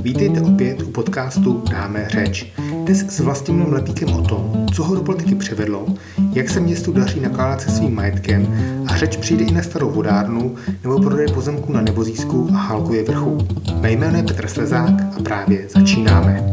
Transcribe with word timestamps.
Vítejte 0.00 0.42
opět 0.42 0.82
u 0.82 0.90
podcastu 0.90 1.62
Dáme 1.70 2.08
řeč. 2.08 2.52
Dnes 2.84 2.98
s 2.98 3.20
Vlastimilem 3.20 3.72
Lepíkem 3.72 4.12
o 4.12 4.22
tom, 4.22 4.66
co 4.74 4.84
ho 4.84 4.94
do 4.94 5.00
politiky 5.00 5.34
přivedlo, 5.34 5.86
jak 6.32 6.48
se 6.48 6.60
městu 6.60 6.92
daří 6.92 7.20
nakládat 7.20 7.60
se 7.60 7.70
svým 7.70 7.94
majetkem 7.94 8.46
a 8.86 8.96
řeč 8.96 9.16
přijde 9.16 9.44
i 9.44 9.52
na 9.52 9.62
starou 9.62 9.90
vodárnu 9.90 10.54
nebo 10.82 10.98
prodej 10.98 11.26
pozemku 11.28 11.72
na 11.72 11.80
Nebozísku 11.80 12.48
a 12.54 12.56
Hálkově 12.56 13.04
vrchu. 13.04 13.38
Mé 13.80 13.92
jméno 13.92 14.16
je 14.16 14.22
Petr 14.22 14.48
Slezák 14.48 15.02
a 15.16 15.22
právě 15.22 15.68
začínáme. 15.68 16.50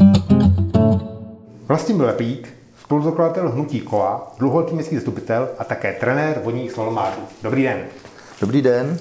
Vlastimil 1.68 2.06
Lepík, 2.06 2.50
spoluzakladatel 2.84 3.52
Hnutí 3.52 3.80
Kola, 3.80 4.36
dlouholetý 4.40 4.74
městský 4.74 4.96
zastupitel 4.96 5.50
a 5.60 5.64
také 5.64 5.94
trenér 5.94 6.42
vodních 6.44 6.72
slalomářů. 6.72 7.22
Dobrý 7.44 7.64
den. 7.64 7.78
Dobrý 8.42 8.62
den. 8.62 8.98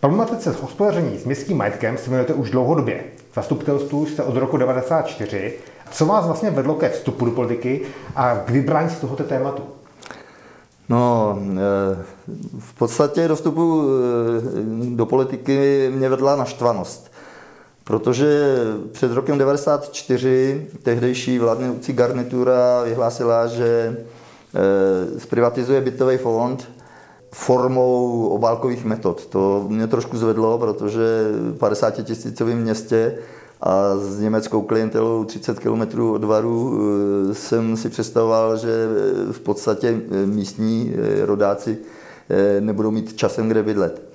Problematice 0.00 0.54
hospodaření 0.62 1.18
s 1.18 1.24
městským 1.24 1.56
majetkem 1.56 1.96
se 1.96 2.10
věnujete 2.10 2.34
už 2.34 2.50
dlouhodobě. 2.50 3.04
Zastupitelstvu 3.38 4.06
jste 4.06 4.22
od 4.22 4.36
roku 4.36 4.58
1994. 4.58 5.52
Co 5.90 6.06
vás 6.06 6.26
vlastně 6.26 6.50
vedlo 6.50 6.74
ke 6.74 6.88
vstupu 6.88 7.24
do 7.24 7.30
politiky 7.30 7.80
a 8.16 8.36
k 8.36 8.50
vybrání 8.50 8.90
z 8.90 8.98
tohoto 8.98 9.24
tématu? 9.24 9.62
No, 10.88 11.38
eh, 11.40 12.04
v 12.58 12.74
podstatě 12.78 13.28
do 13.28 13.36
vstupu 13.36 13.82
eh, 13.82 14.96
do 14.96 15.06
politiky 15.06 15.88
mě 15.94 16.08
vedla 16.08 16.36
naštvanost. 16.36 17.12
Protože 17.84 18.56
před 18.92 19.12
rokem 19.12 19.38
1994 19.38 20.66
tehdejší 20.82 21.38
vládnoucí 21.38 21.92
garnitura 21.92 22.82
vyhlásila, 22.82 23.46
že 23.46 23.96
eh, 23.96 25.20
zprivatizuje 25.20 25.80
bytový 25.80 26.16
fond 26.16 26.68
formou 27.32 28.26
obálkových 28.28 28.84
metod. 28.84 29.26
To 29.26 29.64
mě 29.68 29.86
trošku 29.86 30.18
zvedlo, 30.18 30.58
protože 30.58 31.30
v 31.32 31.58
50 31.58 31.90
tisícovém 31.90 32.58
městě 32.58 33.18
a 33.60 33.96
s 33.96 34.20
německou 34.20 34.62
klientelou 34.62 35.24
30 35.24 35.58
km 35.58 36.00
od 36.00 36.24
Varu 36.24 36.80
eh, 37.30 37.34
jsem 37.34 37.76
si 37.76 37.88
představoval, 37.88 38.56
že 38.56 38.88
v 39.32 39.40
podstatě 39.40 39.88
eh, 39.88 40.26
místní 40.26 40.94
eh, 40.94 41.26
rodáci 41.26 41.78
nebudou 42.60 42.90
mít 42.90 43.16
časem 43.16 43.48
kde 43.48 43.62
bydlet. 43.62 44.07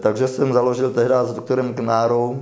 Takže 0.00 0.28
jsem 0.28 0.52
založil 0.52 0.90
tehdy 0.90 1.14
s 1.24 1.32
doktorem 1.32 1.74
Knárou 1.74 2.38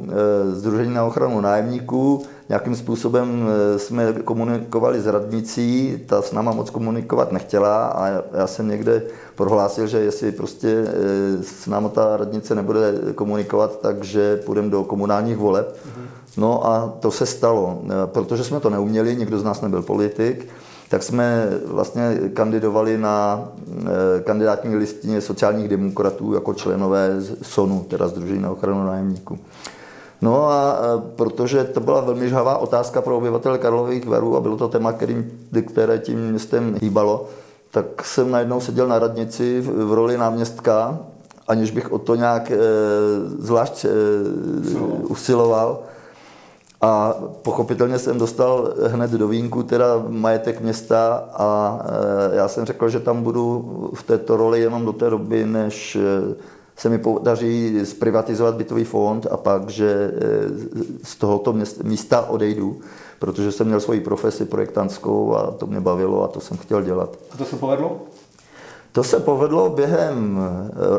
Združení 0.53 0.95
na 0.95 1.05
ochranu 1.05 1.41
nájemníků. 1.41 2.23
Nějakým 2.49 2.77
způsobem 2.77 3.49
jsme 3.77 4.13
komunikovali 4.13 5.01
s 5.01 5.07
radnicí, 5.07 5.99
ta 6.07 6.23
s 6.23 6.33
náma 6.33 6.53
moc 6.53 6.71
komunikovat 6.71 7.33
nechtěla 7.33 7.87
a 7.87 8.09
já 8.39 8.47
jsem 8.47 8.69
někde 8.69 9.03
prohlásil, 9.35 9.87
že 9.87 9.99
jestli 9.99 10.33
prostě 10.33 10.85
s 11.43 11.67
náma 11.67 11.89
ta 11.89 12.17
radnice 12.17 12.55
nebude 12.55 12.95
komunikovat, 13.15 13.81
takže 13.81 14.37
půjdeme 14.47 14.71
do 14.71 14.85
komunálních 14.85 15.37
voleb. 15.37 15.77
No 16.37 16.67
a 16.67 16.93
to 17.01 17.11
se 17.11 17.27
stalo, 17.27 17.83
protože 18.07 18.45
jsme 18.45 18.61
to 18.61 18.71
neuměli, 18.71 19.17
nikdo 19.17 19.39
z 19.39 19.45
nás 19.45 19.61
nebyl 19.61 19.83
politik, 19.83 20.49
tak 20.91 21.03
jsme 21.03 21.49
vlastně 21.67 22.21
kandidovali 22.35 22.99
na 22.99 23.49
eh, 23.83 24.21
kandidátní 24.21 24.77
listině 24.77 25.21
sociálních 25.21 25.69
demokratů 25.69 26.35
jako 26.35 26.55
členové 26.55 27.17
SONu, 27.43 27.87
teda 27.89 28.09
Združení 28.09 28.43
na 28.43 28.51
ochranu 28.51 28.87
nájemníků. 28.87 29.39
No 30.23 30.49
a 30.49 30.79
eh, 30.79 31.03
protože 31.17 31.65
to 31.65 31.81
byla 31.81 32.01
velmi 32.01 32.29
žhavá 32.29 32.59
otázka 32.59 33.03
pro 33.03 33.17
obyvatele 33.17 33.59
Karlových 33.59 34.07
Varů 34.07 34.37
a 34.37 34.41
bylo 34.41 34.57
to 34.57 34.69
téma, 34.69 34.93
kterým, 34.93 35.31
které 35.67 35.99
tím 35.99 36.31
městem 36.31 36.77
hýbalo, 36.83 37.29
tak 37.71 38.05
jsem 38.05 38.31
najednou 38.31 38.61
seděl 38.61 38.89
na 38.89 38.99
radnici 38.99 39.61
v, 39.61 39.85
v 39.85 39.93
roli 39.93 40.19
náměstka, 40.19 40.99
aniž 41.49 41.71
bych 41.71 41.93
o 41.93 41.99
to 41.99 42.15
nějak 42.15 42.51
e, 42.51 42.57
zvlášť 43.39 43.85
e, 43.85 43.89
usiloval. 45.09 45.79
A 46.81 47.15
pochopitelně 47.43 47.99
jsem 47.99 48.19
dostal 48.19 48.75
hned 48.87 49.11
do 49.11 49.29
vínku 49.29 49.63
teda 49.63 50.05
majetek 50.09 50.61
města 50.61 51.29
a 51.33 51.81
e, 52.33 52.37
já 52.37 52.49
jsem 52.49 52.65
řekl, 52.65 52.89
že 52.89 53.01
tam 53.01 53.23
budu 53.23 53.91
v 53.95 54.03
této 54.03 54.37
roli 54.37 54.61
jenom 54.61 54.85
do 54.85 54.93
té 54.93 55.11
doby, 55.11 55.47
než 55.47 55.97
e, 55.97 56.01
se 56.77 56.89
mi 56.89 56.99
podaří 56.99 57.81
zprivatizovat 57.85 58.55
bytový 58.55 58.85
fond 58.85 59.27
a 59.31 59.37
pak, 59.37 59.69
že 59.69 59.91
e, 59.91 60.13
z 61.05 61.17
tohoto 61.17 61.55
místa 61.83 62.31
odejdu, 62.31 62.81
protože 63.19 63.53
jsem 63.53 63.67
měl 63.67 63.81
svoji 63.81 64.01
profesi 64.01 64.45
projektantskou 64.45 65.35
a 65.37 65.51
to 65.51 65.67
mě 65.67 65.81
bavilo 65.81 66.25
a 66.25 66.29
to 66.29 66.41
jsem 66.41 66.57
chtěl 66.57 66.83
dělat. 66.83 67.17
A 67.35 67.37
to 67.37 67.45
se 67.45 67.57
povedlo? 67.57 68.01
To 68.93 69.05
se 69.05 69.21
povedlo 69.21 69.71
během 69.71 70.41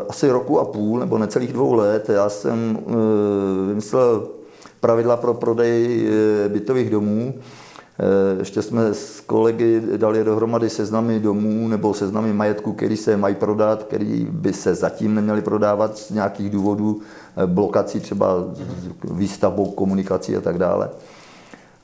asi 0.08 0.30
roku 0.30 0.60
a 0.60 0.64
půl 0.64 0.98
nebo 0.98 1.18
necelých 1.18 1.52
dvou 1.52 1.72
let. 1.72 2.08
Já 2.08 2.28
jsem 2.28 2.78
vymyslel 3.66 4.28
pravidla 4.82 5.16
pro 5.16 5.34
prodej 5.34 6.06
eh, 6.06 6.48
bytových 6.48 6.90
domů. 6.90 7.34
Eh, 7.34 8.38
ještě 8.38 8.62
jsme 8.62 8.94
s 8.94 9.20
kolegy 9.20 9.82
dali 9.96 10.24
dohromady 10.24 10.70
seznamy 10.70 11.20
domů 11.20 11.68
nebo 11.68 11.94
seznamy 11.94 12.32
majetku, 12.32 12.72
který 12.72 12.96
se 12.96 13.16
mají 13.16 13.34
prodat, 13.34 13.82
který 13.82 14.26
by 14.30 14.52
se 14.52 14.74
zatím 14.74 15.14
neměli 15.14 15.42
prodávat 15.42 15.98
z 15.98 16.10
nějakých 16.10 16.50
důvodů, 16.50 17.00
eh, 17.00 17.46
blokací 17.46 18.00
třeba 18.00 18.44
výstavbou, 19.04 19.70
komunikací 19.70 20.36
a 20.36 20.40
tak 20.40 20.58
dále. 20.58 20.90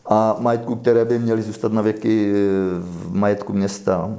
A 0.06 0.36
majetku, 0.38 0.74
které 0.76 1.04
by 1.04 1.18
měly 1.18 1.42
zůstat 1.42 1.72
na 1.72 1.82
věky 1.82 2.32
v 2.80 3.14
majetku 3.14 3.52
města. 3.52 4.10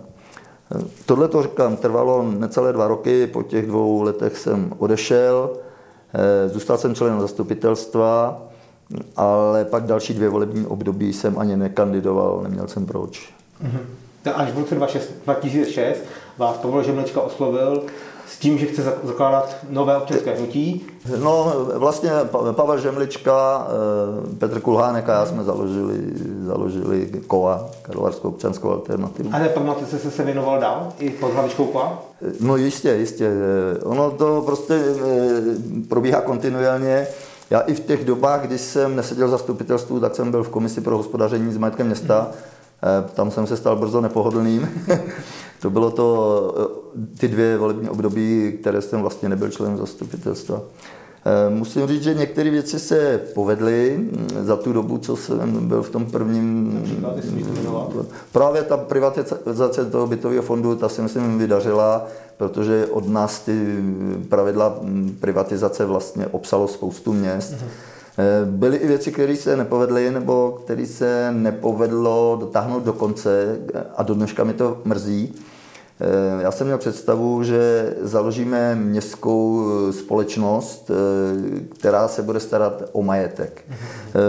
Tohle 1.05 1.27
to 1.27 1.43
říkám, 1.43 1.77
trvalo 1.77 2.23
necelé 2.23 2.73
dva 2.73 2.87
roky, 2.87 3.27
po 3.27 3.43
těch 3.43 3.65
dvou 3.65 4.01
letech 4.01 4.37
jsem 4.37 4.73
odešel, 4.77 5.49
zůstal 6.47 6.77
jsem 6.77 6.95
členem 6.95 7.21
zastupitelstva 7.21 8.48
ale 9.15 9.65
pak 9.65 9.83
další 9.83 10.13
dvě 10.13 10.29
volební 10.29 10.65
období 10.65 11.13
jsem 11.13 11.39
ani 11.39 11.57
nekandidoval, 11.57 12.39
neměl 12.43 12.67
jsem 12.67 12.85
proč. 12.85 13.33
Mm-hmm. 13.63 14.33
Až 14.35 14.51
v 14.51 14.57
roce 14.57 14.75
2006 14.75 15.97
vás 16.37 16.57
Pavel 16.57 16.83
Žemlečka 16.83 17.21
oslovil 17.21 17.83
s 18.29 18.39
tím, 18.39 18.57
že 18.57 18.65
chce 18.65 18.83
zakládat 19.03 19.55
nové 19.69 19.97
občanské 19.97 20.35
hnutí? 20.35 20.87
No, 21.23 21.53
vlastně 21.75 22.11
Pavel 22.51 22.79
Žemlička, 22.79 23.67
eh, 23.67 24.35
Petr 24.35 24.59
Kulhánek 24.59 25.09
a 25.09 25.13
já 25.13 25.25
jsme 25.25 25.43
založili, 25.43 25.97
založili 26.45 27.09
KOA, 27.27 27.69
Karlovarskou 27.81 28.27
občanskou 28.27 28.69
alternativu. 28.69 29.29
A 29.33 29.39
té 29.39 29.49
problematice 29.49 29.99
se 29.99 30.11
se 30.11 30.23
věnoval 30.23 30.59
dál, 30.59 30.93
i 30.99 31.09
pod 31.09 31.33
hlavičkou 31.33 31.65
KOA? 31.65 32.03
No 32.39 32.57
jistě, 32.57 32.89
jistě. 32.93 33.31
Ono 33.83 34.11
to 34.11 34.41
prostě 34.45 34.73
eh, 34.73 35.41
probíhá 35.89 36.21
kontinuálně. 36.21 37.07
Já 37.49 37.59
i 37.59 37.73
v 37.73 37.79
těch 37.79 38.05
dobách, 38.05 38.41
kdy 38.41 38.57
jsem 38.57 38.95
neseděl 38.95 39.27
v 39.27 39.31
zastupitelstvu, 39.31 39.99
tak 39.99 40.15
jsem 40.15 40.31
byl 40.31 40.43
v 40.43 40.49
komisi 40.49 40.81
pro 40.81 40.97
hospodaření 40.97 41.53
s 41.53 41.57
majetkem 41.57 41.87
města. 41.87 42.31
Eh, 42.83 43.09
tam 43.13 43.31
jsem 43.31 43.47
se 43.47 43.57
stal 43.57 43.75
brzo 43.75 44.01
nepohodlným. 44.01 44.85
to 45.61 45.69
bylo 45.69 45.91
to, 45.91 46.55
eh, 46.57 47.17
ty 47.17 47.27
dvě 47.27 47.57
volební 47.57 47.89
období, 47.89 48.57
které 48.61 48.81
jsem 48.81 49.01
vlastně 49.01 49.29
nebyl 49.29 49.49
členem 49.49 49.77
zastupitelstva. 49.77 50.61
Eh, 51.29 51.49
musím 51.49 51.87
říct, 51.87 52.03
že 52.03 52.13
některé 52.13 52.49
věci 52.49 52.79
se 52.79 53.21
povedly 53.33 53.97
mm, 53.97 54.45
za 54.45 54.55
tu 54.55 54.73
dobu, 54.73 54.97
co 54.97 55.15
jsem 55.15 55.67
byl 55.67 55.83
v 55.83 55.89
tom 55.89 56.05
prvním. 56.05 56.83
Právě 58.31 58.63
ta 58.63 58.77
privatizace 58.77 59.85
toho 59.85 60.07
bytového 60.07 60.43
fondu, 60.43 60.75
ta 60.75 60.89
si 60.89 61.01
myslím 61.01 61.37
vydařila, 61.37 62.07
protože 62.37 62.85
od 62.85 63.07
nás 63.07 63.39
ty 63.39 63.77
pravidla 64.29 64.79
mm, 64.81 65.17
privatizace 65.19 65.85
vlastně 65.85 66.27
obsalo 66.27 66.67
spoustu 66.67 67.13
měst. 67.13 67.51
Mhm. 67.51 67.69
Eh, 68.17 68.45
byly 68.45 68.77
i 68.77 68.87
věci, 68.87 69.11
které 69.11 69.35
se 69.35 69.57
nepovedly, 69.57 70.11
nebo 70.11 70.59
které 70.63 70.85
se 70.85 71.31
nepovedlo 71.31 72.37
dotáhnout 72.39 72.83
do 72.83 72.93
konce 72.93 73.57
a 73.97 74.03
do 74.03 74.13
dneška 74.13 74.43
mi 74.43 74.53
to 74.53 74.77
mrzí. 74.85 75.35
Eh, 76.01 76.43
já 76.43 76.51
jsem 76.51 76.67
měl 76.67 76.77
představu, 76.77 77.43
že 77.43 77.93
založíme 78.01 78.75
městskou 78.75 79.65
eh, 79.89 79.93
společnost, 79.93 80.91
eh, 80.91 81.59
která 81.79 82.07
se 82.07 82.21
bude 82.21 82.39
starat 82.39 82.83
o 82.91 83.03
majetek. 83.03 83.65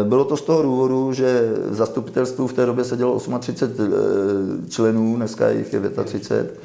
Bylo 0.04 0.24
to 0.24 0.36
z 0.36 0.42
toho 0.42 0.62
důvodu, 0.62 1.12
že 1.12 1.52
v 1.66 1.74
zastupitelstvu 1.74 2.46
v 2.46 2.52
té 2.52 2.66
době 2.66 2.84
sedělo 2.84 3.20
38 3.38 4.66
členů, 4.68 5.16
dneska 5.16 5.50
jich 5.50 5.72
je 5.72 5.80
35. 6.04 6.60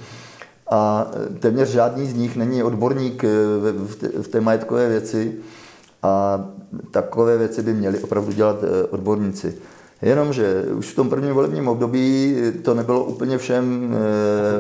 A 0.72 1.12
téměř 1.40 1.70
žádný 1.70 2.08
z 2.08 2.14
nich 2.14 2.36
není 2.36 2.64
odborník 2.64 3.24
v 4.22 4.28
té 4.28 4.42
majetkové 4.42 4.90
věci 4.90 5.34
a 6.04 6.46
takové 6.92 7.38
věci 7.38 7.62
by 7.62 7.74
měli 7.74 8.00
opravdu 8.00 8.32
dělat 8.32 8.58
odborníci. 8.90 9.58
Jenomže 10.02 10.64
už 10.78 10.92
v 10.92 10.96
tom 10.96 11.10
prvním 11.10 11.34
volebním 11.34 11.68
období 11.68 12.36
to 12.64 12.74
nebylo 12.74 13.04
úplně 13.04 13.38
všem 13.38 13.96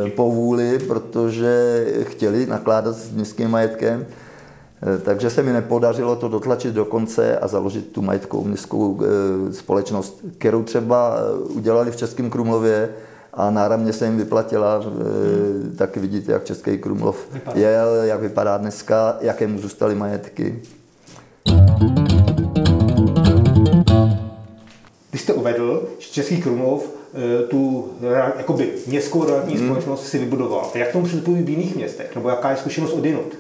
eh, 0.06 0.10
po 0.10 0.32
vůli, 0.32 0.80
protože 0.80 1.86
chtěli 2.02 2.46
nakládat 2.46 2.96
s 2.96 3.12
městským 3.12 3.50
majetkem, 3.50 4.06
eh, 4.06 4.98
takže 4.98 5.30
se 5.30 5.44
mi 5.44 5.54
nepodařilo 5.54 6.16
to 6.16 6.28
dotlačit 6.28 6.74
do 6.74 6.86
konce 6.86 7.38
a 7.38 7.48
založit 7.48 7.92
tu 7.92 8.02
majetkovou 8.02 8.44
městskou 8.44 9.00
eh, 9.02 9.54
společnost, 9.54 10.22
kterou 10.38 10.64
třeba 10.64 11.18
udělali 11.50 11.92
v 11.92 11.96
Českém 11.96 12.30
Krumlově 12.30 12.90
a 13.34 13.52
náramně 13.52 13.94
se 13.94 14.06
jim 14.06 14.18
vyplatila. 14.18 14.78
Hmm. 14.78 15.76
Taky 15.78 16.00
vidíte, 16.00 16.32
jak 16.32 16.44
Český 16.44 16.78
Krumlov 16.78 17.28
jel, 17.54 17.96
jak 18.04 18.22
vypadá 18.22 18.58
dneska, 18.58 19.18
jaké 19.22 19.48
mu 19.48 19.60
zůstaly 19.60 19.96
majetky. 19.96 20.62
Jste 25.26 25.34
uvedl, 25.34 25.88
že 26.00 26.10
Český 26.10 26.42
Krumlov 26.42 26.84
eh, 26.86 27.48
tu 27.48 27.92
jakoby 28.38 28.72
městskou 28.88 29.26
realitní 29.26 29.58
hmm. 29.58 29.68
společnost 29.68 30.08
si 30.08 30.18
vybudoval. 30.18 30.72
A 30.74 30.78
jak 30.78 30.92
tomu 30.92 31.06
přistupují 31.06 31.44
v 31.44 31.50
jiných 31.50 31.76
městech? 31.76 32.16
Nebo 32.16 32.30
jaká 32.30 32.52
je 32.52 32.58
zkušenost 32.58 32.94
od 32.94 33.06
jinut? 33.06 33.36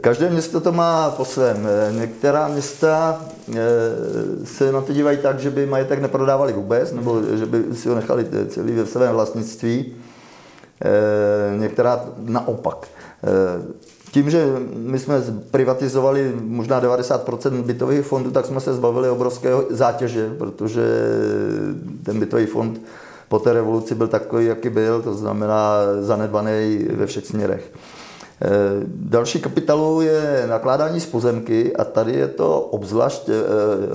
Každé 0.00 0.30
město 0.30 0.60
to 0.60 0.72
má 0.72 1.10
po 1.10 1.24
svém. 1.24 1.68
Některá 1.90 2.48
města 2.48 3.24
se 4.44 4.72
na 4.72 4.80
to 4.80 4.92
dívají 4.92 5.18
tak, 5.18 5.38
že 5.38 5.50
by 5.50 5.66
majetek 5.66 5.98
neprodávali 5.98 6.52
vůbec, 6.52 6.92
nebo 6.92 7.22
že 7.36 7.46
by 7.46 7.76
si 7.76 7.88
ho 7.88 7.94
nechali 7.94 8.26
celý 8.48 8.72
ve 8.72 8.86
svém 8.86 9.14
vlastnictví. 9.14 9.94
Některá 11.58 12.04
naopak. 12.18 12.88
Tím, 14.10 14.30
že 14.30 14.46
my 14.76 14.98
jsme 14.98 15.22
privatizovali 15.50 16.32
možná 16.40 16.80
90% 16.80 17.62
bytových 17.62 18.06
fondů, 18.06 18.30
tak 18.30 18.46
jsme 18.46 18.60
se 18.60 18.74
zbavili 18.74 19.08
obrovského 19.08 19.64
zátěže, 19.70 20.34
protože 20.38 20.82
ten 22.02 22.20
bytový 22.20 22.46
fond 22.46 22.80
po 23.28 23.38
té 23.38 23.52
revoluci 23.52 23.94
byl 23.94 24.08
takový, 24.08 24.46
jaký 24.46 24.68
byl, 24.68 25.02
to 25.02 25.14
znamená 25.14 25.78
zanedbaný 26.00 26.86
ve 26.90 27.06
všech 27.06 27.26
směrech. 27.26 27.72
Eh, 28.42 28.48
další 28.86 29.40
kapitolou 29.40 30.00
je 30.00 30.44
nakládání 30.46 31.00
s 31.00 31.06
pozemky 31.06 31.76
a 31.76 31.84
tady 31.84 32.12
je 32.12 32.28
to 32.28 32.60
obzvlášť 32.60 33.28
eh, 33.28 33.32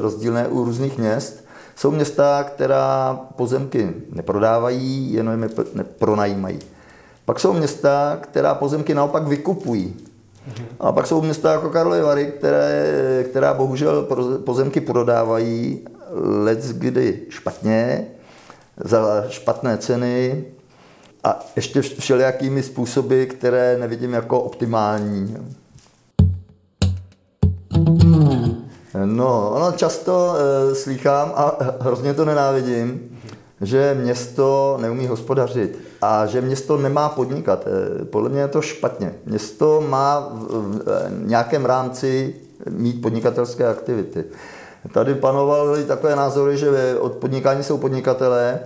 rozdílné 0.02 0.48
u 0.48 0.63
různých 0.63 0.98
měst. 0.98 1.46
Jsou 1.75 1.92
města, 1.92 2.44
která 2.44 3.19
pozemky 3.36 3.94
neprodávají, 4.12 5.13
jenom 5.13 5.44
je 5.44 5.50
pronajímají. 6.00 6.60
Pak 7.25 7.39
jsou 7.39 7.53
města, 7.53 8.18
která 8.21 8.53
pozemky 8.53 8.94
naopak 8.94 9.27
vykupují. 9.27 9.95
A 10.79 10.91
pak 10.91 11.07
jsou 11.07 11.21
města 11.21 11.51
jako 11.51 11.69
Karlovy 11.69 12.01
Vary, 12.01 12.25
které, 12.38 13.25
která 13.29 13.53
bohužel 13.53 14.07
pozemky 14.45 14.81
prodávají 14.81 15.88
let 16.44 16.65
kdy 16.65 17.21
špatně, 17.29 18.07
za 18.77 19.23
špatné 19.29 19.77
ceny 19.77 20.45
a 21.23 21.39
ještě 21.56 21.81
všelijakými 21.81 22.63
způsoby, 22.63 23.24
které 23.24 23.77
nevidím 23.77 24.13
jako 24.13 24.39
optimální. 24.39 25.38
No, 29.06 29.51
ono 29.51 29.71
často 29.71 30.35
e, 30.35 30.75
slýchám 30.75 31.31
a 31.35 31.57
hrozně 31.79 32.13
to 32.13 32.25
nenávidím, 32.25 33.19
že 33.62 33.98
město 34.02 34.78
neumí 34.81 35.08
hospodařit 35.08 35.80
a 36.02 36.25
že 36.25 36.42
město 36.42 36.78
nemá 36.78 37.10
podnikat. 37.10 37.68
Eh, 37.68 38.06
podle 38.06 38.30
mě 38.30 38.40
je 38.40 38.48
to 38.48 38.62
špatně. 38.62 39.13
Město 39.25 39.84
má 39.90 40.30
v 40.34 41.10
nějakém 41.25 41.66
rámci 41.66 42.36
mít 42.69 43.02
podnikatelské 43.02 43.68
aktivity. 43.68 44.24
Tady 44.94 45.16
panovaly 45.16 45.84
takové 45.84 46.16
názory, 46.16 46.58
že 46.58 46.98
od 47.00 47.13
podnikání 47.13 47.63
jsou 47.63 47.78
podnikatelé 47.78 48.60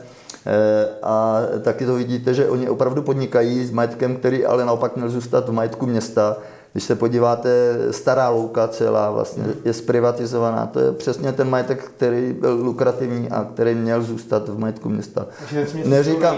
eh, 0.45 0.87
a 1.03 1.41
taky 1.61 1.85
to 1.85 1.95
vidíte, 1.95 2.33
že 2.33 2.49
oni 2.49 2.69
opravdu 2.69 3.01
podnikají 3.01 3.65
s 3.65 3.71
majetkem, 3.71 4.15
který 4.15 4.45
ale 4.45 4.65
naopak 4.65 4.95
měl 4.95 5.09
zůstat 5.09 5.49
v 5.49 5.51
majetku 5.51 5.85
města. 5.85 6.37
Když 6.75 6.83
se 6.83 6.95
podíváte, 6.95 7.77
stará 7.91 8.29
louka 8.29 8.67
celá 8.67 9.11
vlastně 9.11 9.43
je 9.65 9.73
zprivatizovaná. 9.73 10.65
To 10.65 10.79
je 10.79 10.91
přesně 10.91 11.31
ten 11.31 11.49
majetek, 11.49 11.83
který 11.83 12.33
byl 12.33 12.57
lukrativní 12.61 13.29
a 13.29 13.47
který 13.53 13.75
měl 13.75 14.03
zůstat 14.03 14.49
v 14.49 14.59
majetku 14.59 14.89
města. 14.89 15.25
Neříkám, 15.85 16.35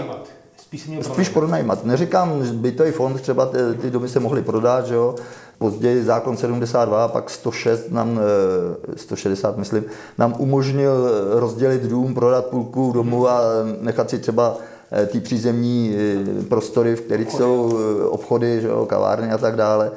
spíš, 1.02 1.28
pronajímat. 1.28 1.84
Neříkám, 1.84 2.44
že 2.44 2.52
bytový 2.52 2.90
fond, 2.90 3.20
třeba 3.20 3.46
ty, 3.46 3.58
ty 3.80 3.90
domy 3.90 4.08
se 4.08 4.20
mohly 4.20 4.42
prodat, 4.42 4.86
že 4.86 4.94
jo? 4.94 5.14
Později 5.58 6.04
zákon 6.04 6.36
72, 6.36 7.08
pak 7.08 7.30
106 7.30 7.90
nám, 7.90 8.20
160 8.96 9.54
eh, 9.54 9.58
myslím, 9.58 9.84
nám 10.18 10.34
umožnil 10.38 11.10
rozdělit 11.32 11.82
dům, 11.82 12.14
prodat 12.14 12.46
půlku 12.46 12.92
domu 12.92 13.28
a 13.28 13.40
nechat 13.80 14.10
si 14.10 14.18
třeba 14.18 14.56
eh, 14.92 15.06
ty 15.06 15.20
přízemní 15.20 15.96
eh, 15.96 16.42
prostory, 16.42 16.96
v 16.96 17.00
kterých 17.00 17.32
jsou 17.32 17.78
obchody, 18.08 18.60
že 18.60 18.68
jo, 18.68 18.86
kavárny 18.86 19.30
a 19.30 19.38
tak 19.38 19.56
dále. 19.56 19.90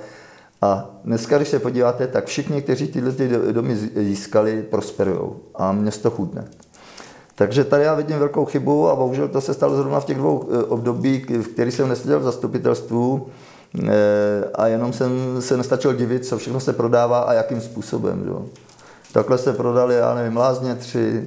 A 0.62 0.90
dneska, 1.04 1.38
když 1.38 1.50
se 1.50 1.60
podíváte, 1.60 2.08
tak 2.08 2.25
všichni, 2.25 2.62
kteří 2.62 2.88
tyhle 2.88 3.12
ty 3.12 3.30
domy 3.52 3.75
získali, 3.96 4.62
prosperují 4.62 5.31
a 5.56 5.72
město 5.72 6.10
chudne. 6.10 6.48
Takže 7.36 7.63
tady 7.63 7.84
já 7.84 7.96
vidím 7.96 8.19
velkou 8.19 8.46
chybu 8.46 8.90
a 8.90 8.96
bohužel 8.96 9.28
to 9.28 9.42
se 9.42 9.54
stalo 9.54 9.75
zrovna 9.75 10.00
v 10.00 10.06
těch 10.06 10.18
dvou 10.18 10.50
eh, 10.52 10.63
období, 10.63 11.25
v 11.30 11.48
kterých 11.48 11.74
jsem 11.74 11.90
neseděl 11.90 12.19
v 12.19 12.24
zastupitelstvu 12.24 13.28
eh, 13.84 13.90
a 14.56 14.68
jenom 14.68 14.94
jsem 14.94 15.12
se 15.40 15.58
nestačil 15.58 15.94
divit, 15.94 16.25
co 16.25 16.38
všechno 16.38 16.60
se 16.60 16.74
prodává 16.74 17.19
a 17.19 17.34
jakým 17.34 17.62
způsobem. 17.62 18.24
Jo. 18.28 18.46
Takhle 19.13 19.38
se 19.38 19.54
prodali, 19.54 19.96
já 19.96 20.16
nevím, 20.16 20.38
Lázně 20.38 20.75
tři, 20.75 21.24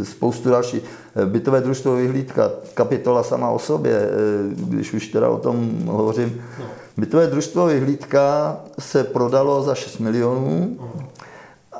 eh, 0.00 0.04
spoustu 0.04 0.50
další. 0.50 0.80
Bytové 1.24 1.60
družstvo 1.60 1.96
vyhlídka, 1.96 2.50
kapitola 2.74 3.22
sama 3.22 3.50
o 3.50 3.58
sobě, 3.58 4.10
když 4.56 4.92
už 4.92 5.08
teda 5.08 5.28
o 5.28 5.38
tom 5.38 5.82
hovořím. 5.86 6.42
No. 6.58 6.85
Bytové 6.96 7.26
družstvo 7.26 7.66
vyhlídka 7.66 8.56
se 8.78 9.04
prodalo 9.04 9.62
za 9.62 9.74
6 9.74 9.98
milionů. 9.98 10.78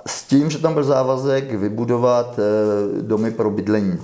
S 0.06 0.24
tím, 0.24 0.50
že 0.50 0.58
tam 0.58 0.74
byl 0.74 0.84
závazek 0.84 1.54
vybudovat 1.54 2.38
eh, 2.38 3.02
domy 3.02 3.30
pro 3.30 3.50
bydlení, 3.50 3.98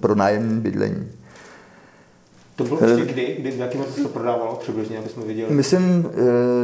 pro 0.00 0.14
nájemní 0.14 0.60
bydlení. 0.60 1.08
To 2.56 2.64
bylo 2.64 2.84
ještě 2.84 3.12
kdy? 3.12 3.36
kdy 3.38 3.50
v 3.50 3.58
jakém 3.58 3.80
roce 3.80 3.92
se 3.92 4.02
to 4.02 4.08
prodávalo 4.08 4.54
přibližně, 4.54 4.98
aby 4.98 5.08
jsme 5.08 5.24
viděli? 5.24 5.54
Myslím 5.54 6.10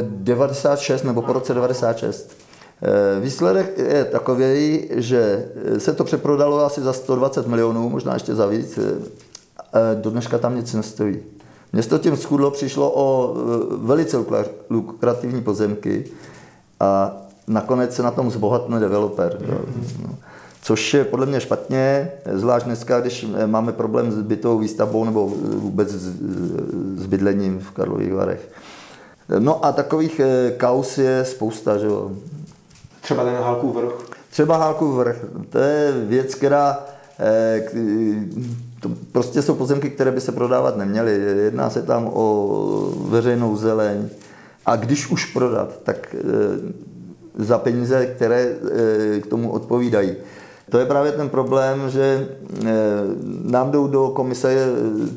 96 0.01 1.03
eh, 1.03 1.07
nebo 1.07 1.21
po 1.21 1.33
roce 1.33 1.53
96. 1.53 2.37
Eh, 2.81 3.19
výsledek 3.19 3.77
je 3.77 4.05
takový, 4.05 4.89
že 4.91 5.45
se 5.77 5.93
to 5.93 6.03
přeprodalo 6.03 6.65
asi 6.65 6.81
za 6.81 6.93
120 6.93 7.47
milionů, 7.47 7.89
možná 7.89 8.13
ještě 8.13 8.35
za 8.35 8.45
víc. 8.45 8.79
Do 9.95 10.09
dneška 10.11 10.37
tam 10.37 10.55
nic 10.55 10.73
nestojí. 10.73 11.19
Město 11.73 11.97
tím 11.97 12.17
schudlo, 12.17 12.51
přišlo 12.51 12.91
o 12.95 13.35
velice 13.77 14.17
lukrativní 14.69 15.41
pozemky 15.41 16.05
a 16.79 17.17
nakonec 17.47 17.95
se 17.95 18.03
na 18.03 18.11
tom 18.11 18.31
zbohatne 18.31 18.79
developer. 18.79 19.37
Mm-hmm. 19.41 20.03
No. 20.03 20.15
Což 20.61 20.93
je 20.93 21.05
podle 21.05 21.25
mě 21.25 21.39
špatně, 21.39 22.11
zvlášť 22.33 22.65
dneska, 22.65 22.99
když 22.99 23.27
máme 23.45 23.71
problém 23.71 24.11
s 24.11 24.21
bytovou 24.21 24.57
výstavbou 24.57 25.05
nebo 25.05 25.27
vůbec 25.55 25.89
s, 25.89 27.05
bydlením 27.05 27.59
v 27.59 27.71
Karlových 27.71 28.13
Varech. 28.13 28.49
No 29.39 29.65
a 29.65 29.71
takových 29.71 30.21
kaus 30.57 30.97
je 30.97 31.25
spousta, 31.25 31.77
že 31.77 31.85
jo. 31.85 32.11
Třeba 33.01 33.23
ten 33.23 33.33
Hálkův 33.33 33.75
vrch? 33.75 33.91
Třeba 34.29 34.57
Hálkův 34.57 34.95
vrch. 34.95 35.25
To 35.49 35.57
je 35.57 35.91
věc, 35.91 36.35
která 36.35 36.79
to 38.81 38.89
prostě 39.11 39.41
jsou 39.41 39.55
pozemky, 39.55 39.89
které 39.89 40.11
by 40.11 40.21
se 40.21 40.31
prodávat 40.31 40.77
neměly. 40.77 41.11
Jedná 41.43 41.69
se 41.69 41.81
tam 41.81 42.09
o 42.13 42.93
veřejnou 43.09 43.55
zeleň. 43.55 44.09
A 44.65 44.75
když 44.75 45.11
už 45.11 45.25
prodat, 45.25 45.79
tak 45.83 46.15
eh, 46.15 47.43
za 47.43 47.57
peníze, 47.57 48.05
které 48.05 48.47
eh, 48.47 49.19
k 49.19 49.27
tomu 49.27 49.51
odpovídají. 49.51 50.15
To 50.69 50.79
je 50.79 50.85
právě 50.85 51.11
ten 51.11 51.29
problém, 51.29 51.89
že 51.89 52.27
eh, 52.65 52.71
nám 53.43 53.71
jdou 53.71 53.87
do 53.87 54.07
komise 54.07 54.67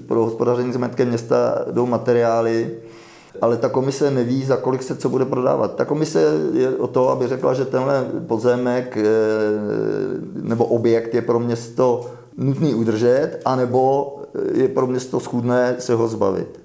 pro 0.07 0.25
hospodaření 0.25 0.73
s 0.73 0.76
majetkem 0.76 1.09
města 1.09 1.64
jdou 1.73 1.87
materiály, 1.87 2.71
ale 3.40 3.57
ta 3.57 3.69
komise 3.69 4.11
neví, 4.11 4.45
za 4.45 4.57
kolik 4.57 4.83
se 4.83 4.97
co 4.97 5.09
bude 5.09 5.25
prodávat. 5.25 5.75
Ta 5.75 5.85
komise 5.85 6.25
je 6.52 6.71
o 6.71 6.87
to, 6.87 7.09
aby 7.09 7.28
řekla, 7.28 7.54
že 7.54 7.64
tenhle 7.64 8.04
pozemek 8.26 8.99
nebo 10.42 10.64
objekt 10.64 11.14
je 11.14 11.23
pro 11.23 11.40
město 11.40 12.11
nutný 12.37 12.75
udržet, 12.75 13.41
anebo 13.45 14.17
je 14.55 14.69
pro 14.69 14.87
město 14.87 15.21
schůdné 15.21 15.77
se 15.79 15.95
ho 15.95 16.09
zbavit. 16.09 16.62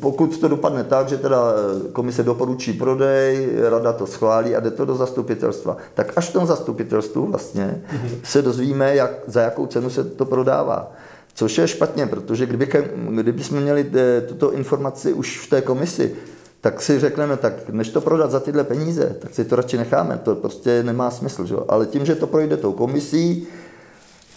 Pokud 0.00 0.38
to 0.38 0.48
dopadne 0.48 0.84
tak, 0.84 1.08
že 1.08 1.16
teda 1.16 1.42
eh, 1.52 1.92
komise 1.92 2.22
doporučí 2.22 2.72
prodej, 2.72 3.48
rada 3.70 3.92
to 3.92 4.06
schválí 4.06 4.56
a 4.56 4.60
jde 4.60 4.70
to 4.70 4.84
do 4.84 4.94
zastupitelstva, 4.94 5.76
tak 5.94 6.12
až 6.16 6.28
v 6.28 6.32
tom 6.32 6.46
zastupitelstvu 6.46 7.26
vlastně 7.26 7.82
mm-hmm. 7.92 8.18
se 8.24 8.42
dozvíme, 8.42 8.96
jak, 8.96 9.10
za 9.26 9.40
jakou 9.40 9.66
cenu 9.66 9.90
se 9.90 10.04
to 10.04 10.24
prodává. 10.24 10.92
Což 11.34 11.58
je 11.58 11.68
špatně, 11.68 12.06
protože 12.06 12.46
kdyby, 12.46 12.68
kdyby 13.10 13.44
jsme 13.44 13.60
měli 13.60 13.90
eh, 13.94 14.20
tuto 14.20 14.52
informaci 14.52 15.12
už 15.12 15.40
v 15.46 15.50
té 15.50 15.60
komisi, 15.60 16.14
tak 16.60 16.82
si 16.82 17.00
řekneme, 17.00 17.36
tak 17.36 17.68
než 17.68 17.88
to 17.88 18.00
prodat 18.00 18.30
za 18.30 18.40
tyhle 18.40 18.64
peníze, 18.64 19.16
tak 19.20 19.34
si 19.34 19.44
to 19.44 19.56
radši 19.56 19.78
necháme, 19.78 20.20
to 20.24 20.34
prostě 20.34 20.82
nemá 20.82 21.10
smysl. 21.10 21.46
Že? 21.46 21.54
Ale 21.68 21.86
tím, 21.86 22.06
že 22.06 22.14
to 22.14 22.26
projde 22.26 22.56
tou 22.56 22.72
komisí, 22.72 23.46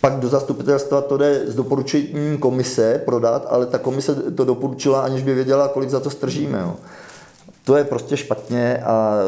pak 0.06 0.20
do 0.20 0.30
zastupitelstva 0.30 1.02
to 1.02 1.18
jde 1.18 1.44
s 1.48 1.56
doporučením 1.56 2.38
komise 2.38 3.02
prodat, 3.06 3.48
ale 3.50 3.66
ta 3.66 3.78
komise 3.78 4.16
to 4.16 4.46
doporučila, 4.46 5.02
aniž 5.02 5.24
by 5.24 5.34
věděla, 5.34 5.68
kolik 5.68 5.90
za 5.90 6.00
to 6.00 6.10
stržíme. 6.10 6.60
Jo. 6.60 6.76
To 7.64 7.78
je 7.78 7.84
prostě 7.84 8.18
špatně 8.18 8.78
a 8.78 9.18
e, 9.18 9.26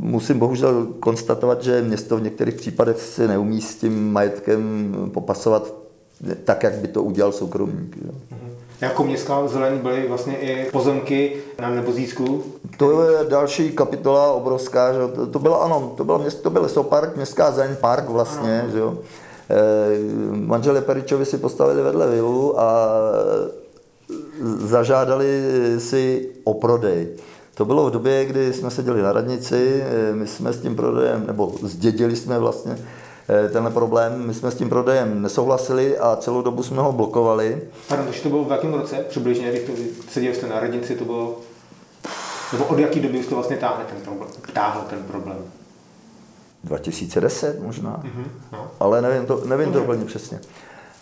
musím 0.00 0.38
bohužel 0.38 0.86
konstatovat, 1.00 1.62
že 1.62 1.82
město 1.82 2.16
v 2.16 2.22
některých 2.22 2.54
případech 2.54 3.00
se 3.00 3.28
neumí 3.28 3.60
s 3.60 3.74
tím 3.74 4.12
majetkem 4.12 4.94
popasovat 5.14 5.74
tak, 6.44 6.62
jak 6.62 6.74
by 6.74 6.88
to 6.88 7.02
udělal 7.02 7.32
soukromník. 7.32 7.96
Jo. 7.96 8.12
Mhm. 8.30 8.50
Jako 8.80 9.04
městská 9.04 9.48
zeleň 9.48 9.78
byly 9.78 10.08
vlastně 10.08 10.36
i 10.36 10.70
pozemky 10.70 11.36
na 11.60 11.70
Nebozísku? 11.70 12.44
To 12.76 13.02
je 13.02 13.24
další 13.28 13.70
kapitola 13.72 14.32
obrovská, 14.32 14.92
že 14.92 14.98
to, 15.14 15.26
to 15.26 15.38
bylo 15.38 15.62
ano, 15.62 15.92
to 15.96 16.04
bylo, 16.04 16.18
měst, 16.18 16.42
to 16.42 16.50
byl 16.50 16.68
Sopark, 16.68 17.16
městská 17.16 17.50
zeleň, 17.50 17.76
park 17.76 18.08
vlastně, 18.08 18.60
ano. 18.60 18.70
že 18.70 18.78
jo. 18.78 18.98
E, 19.50 19.56
manželé 20.36 20.80
Peričovi 20.80 21.24
si 21.24 21.38
postavili 21.38 21.82
vedle 21.82 22.10
vilu 22.10 22.60
a 22.60 22.88
zažádali 24.58 25.28
si 25.78 26.28
o 26.44 26.54
prodej. 26.54 27.08
To 27.54 27.64
bylo 27.64 27.86
v 27.86 27.90
době, 27.90 28.24
kdy 28.24 28.52
jsme 28.52 28.70
seděli 28.70 29.02
na 29.02 29.12
radnici, 29.12 29.84
my 30.12 30.26
jsme 30.26 30.52
s 30.52 30.60
tím 30.60 30.76
prodejem, 30.76 31.26
nebo 31.26 31.52
zdědili 31.62 32.16
jsme 32.16 32.38
vlastně 32.38 32.78
Eh, 33.28 33.48
tenhle 33.48 33.70
problém. 33.70 34.26
My 34.26 34.34
jsme 34.34 34.50
s 34.50 34.54
tím 34.54 34.68
prodejem 34.68 35.22
nesouhlasili 35.22 35.98
a 35.98 36.16
celou 36.16 36.42
dobu 36.42 36.62
jsme 36.62 36.82
ho 36.82 36.92
blokovali. 36.92 37.62
Pardon, 37.88 38.08
to 38.22 38.28
bylo 38.28 38.44
v 38.44 38.50
jakém 38.50 38.74
roce 38.74 38.96
přibližně, 39.08 39.50
když 39.50 39.62
to 39.62 39.72
seděl 40.10 40.34
jste 40.34 40.46
na 40.46 40.60
radnici, 40.60 40.96
to 40.96 41.04
bylo... 41.04 41.38
Nebo 42.52 42.64
od 42.64 42.78
jaký 42.78 43.00
doby 43.00 43.22
jste 43.22 43.34
vlastně 43.34 43.56
táhne 43.56 43.84
ten 43.84 44.00
problém, 44.00 44.28
táhl 44.52 44.84
ten 44.90 45.02
problém? 45.02 45.36
2010 46.66 47.62
možná, 47.62 48.02
mm-hmm, 48.04 48.26
no. 48.52 48.70
ale 48.80 49.02
nevím 49.02 49.26
to, 49.26 49.42
nevím 49.44 49.72
to 49.72 49.82
úplně 49.82 50.04
přesně. 50.04 50.40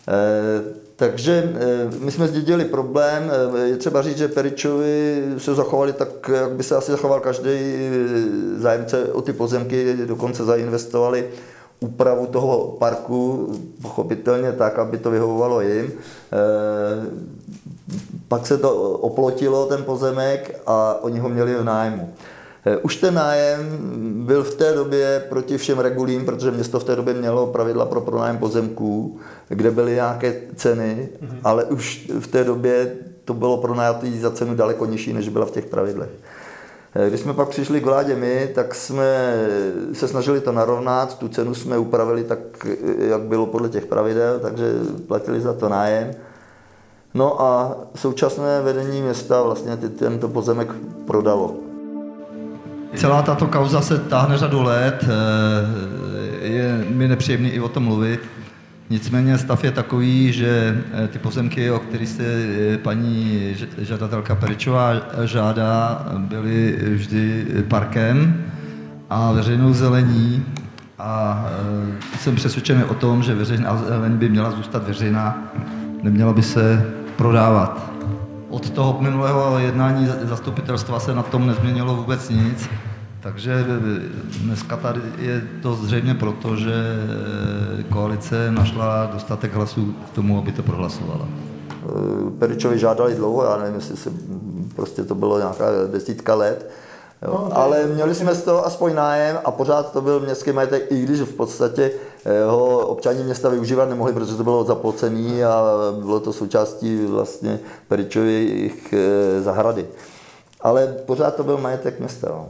E, 0.09 0.63
takže 0.97 1.33
e, 1.33 1.91
my 1.99 2.11
jsme 2.11 2.29
zdědili 2.29 2.65
problém. 2.65 3.31
E, 3.57 3.61
je 3.69 3.77
třeba 3.77 4.03
říct, 4.03 4.19
že 4.19 4.29
Peričovi 4.29 5.25
se 5.39 5.55
zachovali 5.55 5.93
tak, 5.93 6.09
jak 6.35 6.53
by 6.53 6.63
se 6.63 6.77
asi 6.77 6.91
zachoval 6.91 7.21
každý 7.21 7.51
zájemce 8.57 9.13
o 9.13 9.23
ty 9.23 9.33
pozemky, 9.33 9.97
dokonce 10.07 10.45
zainvestovali 10.45 11.29
úpravu 11.81 12.27
toho 12.27 12.77
parku, 12.79 13.53
pochopitelně 13.83 14.53
tak, 14.53 14.79
aby 14.79 14.99
to 14.99 15.11
vyhovovalo 15.11 15.61
jim. 15.61 15.93
Pak 18.29 18.47
se 18.47 18.59
to 18.59 18.75
oplotilo, 18.91 19.67
ten 19.67 19.85
pozemek, 19.85 20.61
a 20.67 20.99
oni 21.03 21.19
ho 21.19 21.29
měli 21.29 21.55
v 21.55 21.65
nájmu. 21.65 22.15
Eh, 22.67 22.77
už 22.77 22.97
ten 22.97 23.15
nájem 23.15 23.79
byl 24.27 24.45
v 24.45 24.55
té 24.55 24.73
době 24.73 25.25
proti 25.29 25.59
všem 25.59 25.79
regulím, 25.79 26.25
protože 26.25 26.51
město 26.51 26.81
v 26.81 26.85
té 26.85 26.97
době 26.97 27.15
mělo 27.15 27.47
pravidla 27.47 27.87
pro 27.87 28.01
pronájem 28.01 28.39
pozemků, 28.39 29.19
kde 29.49 29.71
byly 29.71 29.95
nějaké 29.95 30.35
ceny, 30.57 31.09
mm-hmm. 31.23 31.39
ale 31.45 31.65
už 31.65 32.11
v 32.21 32.27
té 32.27 32.45
době 32.45 32.93
to 33.25 33.35
bylo 33.35 33.57
pronajatý 33.57 34.19
za 34.19 34.31
cenu 34.31 34.55
daleko 34.55 34.87
nižší, 34.87 35.13
než 35.13 35.29
byla 35.29 35.47
v 35.47 35.51
těch 35.51 35.67
pravidlech. 35.67 36.11
Eh, 36.95 37.09
když 37.09 37.21
jsme 37.21 37.33
pak 37.33 37.49
přišli 37.49 37.81
k 37.81 37.85
vládě 37.85 38.17
my, 38.17 38.51
tak 38.55 38.75
jsme 38.75 39.35
se 39.93 40.09
snažili 40.09 40.41
to 40.41 40.53
narovnat, 40.53 41.19
tu 41.19 41.29
cenu 41.29 41.55
jsme 41.55 41.79
upravili 41.79 42.25
tak, 42.25 42.39
eh, 42.67 43.05
jak 43.05 43.21
bylo 43.21 43.47
podle 43.47 43.69
těch 43.69 43.87
pravidel, 43.87 44.39
takže 44.39 44.73
platili 45.07 45.41
za 45.41 45.53
to 45.53 45.69
nájem. 45.69 46.11
No 47.15 47.43
a 47.43 47.77
současné 47.95 48.63
vedení 48.63 49.03
města 49.03 49.43
vlastně 49.43 49.77
tento 49.77 50.29
pozemek 50.29 50.69
prodalo. 51.07 51.64
Celá 52.95 53.23
tato 53.23 53.47
kauza 53.47 53.81
se 53.81 53.99
táhne 53.99 54.39
řadu 54.39 54.63
let, 54.63 55.05
eh, 55.05 56.47
je 56.47 56.85
mi 56.91 57.09
nepříjemný 57.09 57.49
i 57.49 57.61
o 57.61 57.69
tom 57.69 57.83
mluvit. 57.83 58.21
Nicméně 58.91 59.39
stav 59.39 59.65
je 59.65 59.71
takový, 59.71 60.33
že 60.33 60.83
eh, 60.93 61.09
ty 61.09 61.19
pozemky, 61.19 61.71
o 61.71 61.79
kterých 61.79 62.09
se 62.09 62.23
eh, 62.25 62.79
paní 62.79 63.41
žadatelka 63.79 64.35
Peričová 64.35 64.93
žádá, 65.25 66.07
byly 66.19 66.79
vždy 66.95 67.47
parkem 67.69 68.45
a 69.11 69.33
veřejnou 69.33 69.73
zelení 69.73 70.45
a 70.99 71.45
jsem 72.19 72.37
přesvědčený 72.37 72.85
o 72.85 72.95
tom, 72.95 73.23
že 73.23 73.35
veřejná 73.35 73.77
zeleň 73.77 74.13
by 74.13 74.29
měla 74.29 74.51
zůstat 74.51 74.87
veřejná, 74.87 75.53
neměla 76.03 76.33
by 76.33 76.43
se 76.43 76.87
prodávat. 77.17 77.94
Od 78.55 78.71
toho 78.71 78.97
minulého 79.01 79.59
jednání 79.59 80.13
zastupitelstva 80.23 81.01
se 81.01 81.15
na 81.15 81.23
tom 81.23 81.47
nezměnilo 81.47 81.97
vůbec 81.97 82.29
nic. 82.29 82.69
Takže 83.21 83.65
dneska 84.43 84.77
tady 84.77 85.01
je 85.19 85.43
to 85.63 85.75
zřejmě 85.75 86.15
proto, 86.15 86.57
že 86.57 86.73
koalice 87.93 88.51
našla 88.51 89.11
dostatek 89.13 89.55
hlasů 89.55 89.95
k 90.07 90.15
tomu, 90.15 90.39
aby 90.39 90.53
to 90.53 90.63
prohlasovala. 90.63 91.29
Peričovi 92.39 92.79
žádali 92.79 93.15
dlouho, 93.15 93.45
já 93.45 93.57
nevím, 93.57 93.75
jestli 93.75 93.97
se, 93.97 94.11
prostě 94.77 95.05
to 95.05 95.15
bylo 95.15 95.39
nějaká 95.39 95.65
desítka 95.93 96.35
let, 96.35 96.71
Jo. 97.23 97.31
No, 97.33 97.59
Ale 97.59 97.87
měli 97.87 98.15
jsme 98.15 98.35
z 98.35 98.43
toho 98.43 98.67
aspoň 98.67 98.95
nájem 98.95 99.39
a 99.45 99.51
pořád 99.51 99.93
to 99.93 100.01
byl 100.01 100.21
městský 100.21 100.53
majetek, 100.53 100.93
i 100.93 101.03
když 101.03 101.21
v 101.21 101.35
podstatě 101.35 101.91
ho 102.47 102.87
občani 102.87 103.25
města 103.25 103.49
využívat 103.49 103.89
nemohli, 103.89 104.13
protože 104.13 104.35
to 104.35 104.45
bylo 104.45 104.65
zapocený 104.65 105.45
a 105.45 105.65
bylo 106.01 106.21
to 106.21 106.33
součástí 106.33 107.07
vlastně 107.07 107.61
Peričových 107.89 108.95
eh, 108.97 109.43
zahrady. 109.43 109.87
Ale 110.61 110.87
pořád 111.07 111.35
to 111.35 111.45
byl 111.45 111.59
majetek 111.59 111.99
města. 111.99 112.29
Jo. 112.31 112.47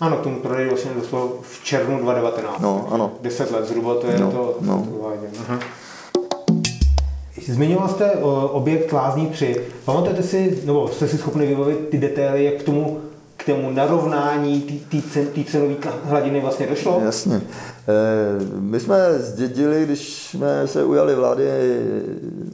Ano, 0.00 0.16
k 0.16 0.20
tomu 0.20 0.40
prodeji 0.40 0.68
vlastně 0.68 0.90
došlo 1.00 1.32
v 1.42 1.64
červnu 1.64 1.98
2019. 1.98 2.60
No, 2.60 2.88
ano. 2.90 3.12
10 3.20 3.50
let 3.50 3.68
zhruba 3.68 3.94
to 3.94 4.06
je 4.06 4.18
no, 4.18 4.30
to, 4.30 4.56
no. 4.60 4.86
to 4.90 5.58
Zmiňoval 7.48 7.88
jste 7.88 8.10
objekt 8.50 8.92
Lázní 8.92 9.26
3. 9.26 9.60
Pamatujete 9.84 10.22
si, 10.22 10.62
nebo 10.64 10.88
jste 10.88 11.08
si 11.08 11.18
schopni 11.18 11.46
vybavit 11.46 11.88
ty 11.88 11.98
detaily, 11.98 12.44
jak 12.44 12.54
k 12.54 12.62
tomu 12.62 13.00
k 13.42 13.46
tomu 13.46 13.70
narovnání 13.70 14.60
té 15.34 15.44
cenové 15.50 15.74
hladiny 16.04 16.40
vlastně 16.40 16.66
došlo? 16.66 17.00
Jasně. 17.04 17.36
E, 17.36 17.40
my 18.60 18.80
jsme 18.80 19.18
zdědili, 19.18 19.84
když 19.84 20.26
jsme 20.26 20.66
se 20.66 20.84
ujali 20.84 21.14
vlády 21.14 21.44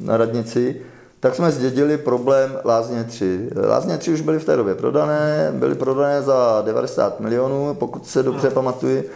na 0.00 0.16
radnici, 0.16 0.76
tak 1.20 1.34
jsme 1.34 1.50
zdědili 1.50 1.98
problém 1.98 2.58
Lázně 2.64 3.04
3. 3.04 3.48
Lázně 3.68 3.98
3 3.98 4.12
už 4.12 4.20
byly 4.20 4.38
v 4.38 4.44
té 4.44 4.56
době 4.56 4.74
prodané, 4.74 5.52
byly 5.52 5.74
prodané 5.74 6.22
za 6.22 6.62
90 6.66 7.20
milionů, 7.20 7.74
pokud 7.74 8.06
se 8.06 8.22
dobře 8.22 8.50
pamatuji. 8.50 9.10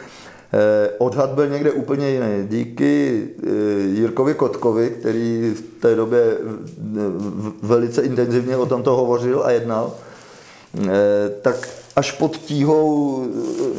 Eh, 0.55 0.91
odhad 0.99 1.31
byl 1.31 1.49
někde 1.49 1.73
úplně 1.73 2.11
jiný. 2.11 2.49
Díky 2.49 3.23
eh, 3.43 3.50
Jirkovi 3.81 4.35
Kotkovi, 4.35 4.91
který 4.91 5.55
v 5.57 5.81
té 5.81 5.95
době 5.95 6.37
velice 7.62 8.02
intenzivně 8.02 8.57
o 8.57 8.67
tomto 8.67 8.97
hovořil 8.97 9.43
a 9.45 9.50
jednal, 9.50 9.93
eh, 9.95 10.12
tak 11.43 11.69
až 11.97 12.12
pod 12.12 12.37
tíhou 12.37 13.23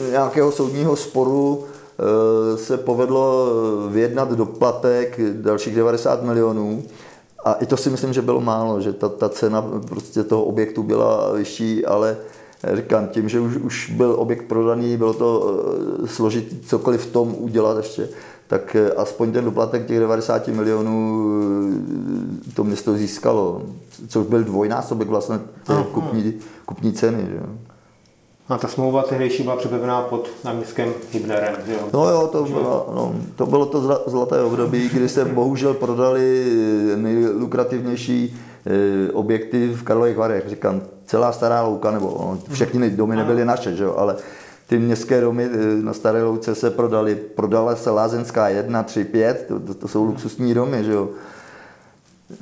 nějakého 0.09 0.51
soudního 0.51 0.95
sporu 0.95 1.65
se 2.55 2.77
povedlo 2.77 3.47
vyjednat 3.89 4.31
doplatek 4.31 5.19
dalších 5.31 5.75
90 5.75 6.23
milionů. 6.23 6.83
A 7.45 7.53
i 7.53 7.65
to 7.65 7.77
si 7.77 7.89
myslím, 7.89 8.13
že 8.13 8.21
bylo 8.21 8.41
málo, 8.41 8.81
že 8.81 8.93
ta, 8.93 9.09
ta 9.09 9.29
cena 9.29 9.65
prostě 9.89 10.23
toho 10.23 10.43
objektu 10.43 10.83
byla 10.83 11.33
vyšší, 11.33 11.85
ale 11.85 12.17
říkám, 12.73 13.07
tím, 13.07 13.29
že 13.29 13.39
už, 13.39 13.55
už 13.55 13.93
byl 13.97 14.15
objekt 14.17 14.47
prodaný, 14.47 14.97
bylo 14.97 15.13
to 15.13 15.59
eh, 16.03 16.07
složit 16.07 16.67
cokoliv 16.67 17.01
v 17.01 17.11
tom 17.11 17.35
udělat 17.37 17.77
ještě, 17.77 18.09
tak 18.53 18.75
eh, 18.75 18.91
aspoň 18.91 19.31
ten 19.31 19.45
doplatek 19.45 19.85
těch 19.85 19.99
90 19.99 20.47
milionů 20.47 21.25
eh, 22.49 22.53
to 22.53 22.63
město 22.63 22.93
získalo, 22.93 23.61
což 24.07 24.27
byl 24.27 24.43
dvojnásobek 24.43 25.07
vlastně 25.07 25.39
té 25.67 25.73
kupní, 25.91 26.33
kupní 26.65 26.93
ceny. 26.93 27.27
Že? 27.29 27.39
A 28.49 28.57
ta 28.57 28.67
smlouva 28.67 29.03
tehdejší 29.03 29.43
byla 29.43 29.55
připravená 29.55 30.01
pod 30.01 30.29
náměstkem 30.43 30.93
Hybnerem, 31.11 31.55
jo? 31.67 31.79
No 31.93 32.09
jo, 32.09 32.29
to 32.31 32.43
bylo, 32.43 32.91
no, 32.95 33.15
to 33.35 33.45
bylo 33.45 33.65
to 33.65 34.01
zlaté 34.07 34.41
období, 34.41 34.89
kdy 34.89 35.09
se 35.09 35.25
bohužel 35.25 35.73
prodali 35.73 36.45
nejlukrativnější 36.95 38.39
eh, 38.65 39.11
objekty 39.11 39.67
v 39.67 39.83
Karlových 39.83 40.17
Varech. 40.17 40.49
Říkám, 40.49 40.81
celá 41.05 41.31
stará 41.31 41.61
louka, 41.61 41.91
nebo 41.91 42.07
no, 42.19 42.53
všechny 42.53 42.89
domy 42.89 43.15
nebyly 43.15 43.45
naše, 43.45 43.75
že 43.75 43.83
jo, 43.83 43.95
ale 43.97 44.15
ty 44.67 44.79
městské 44.79 45.21
domy 45.21 45.49
eh, 45.51 45.83
na 45.83 45.93
Staré 45.93 46.23
louce 46.23 46.55
se 46.55 46.69
prodali. 46.69 47.15
Prodala 47.15 47.75
se 47.75 47.89
Lázenská 47.89 48.49
1, 48.49 48.83
3, 48.83 49.03
5, 49.03 49.45
to, 49.47 49.59
to, 49.59 49.73
to 49.73 49.87
jsou 49.87 50.03
luxusní 50.03 50.53
domy, 50.53 50.83
že 50.83 50.91
jo 50.91 51.09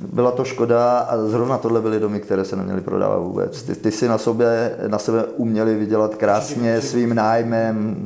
byla 0.00 0.30
to 0.30 0.44
škoda 0.44 0.98
a 0.98 1.18
zrovna 1.26 1.58
tohle 1.58 1.80
byly 1.80 2.00
domy, 2.00 2.20
které 2.20 2.44
se 2.44 2.56
neměly 2.56 2.80
prodávat 2.80 3.18
vůbec. 3.18 3.62
Ty, 3.62 3.74
ty 3.74 3.90
si 3.90 4.08
na, 4.08 4.18
sobě, 4.18 4.76
na 4.86 4.98
sebe 4.98 5.24
uměli 5.24 5.74
vydělat 5.74 6.14
krásně 6.14 6.80
svým 6.80 7.14
nájmem 7.14 7.96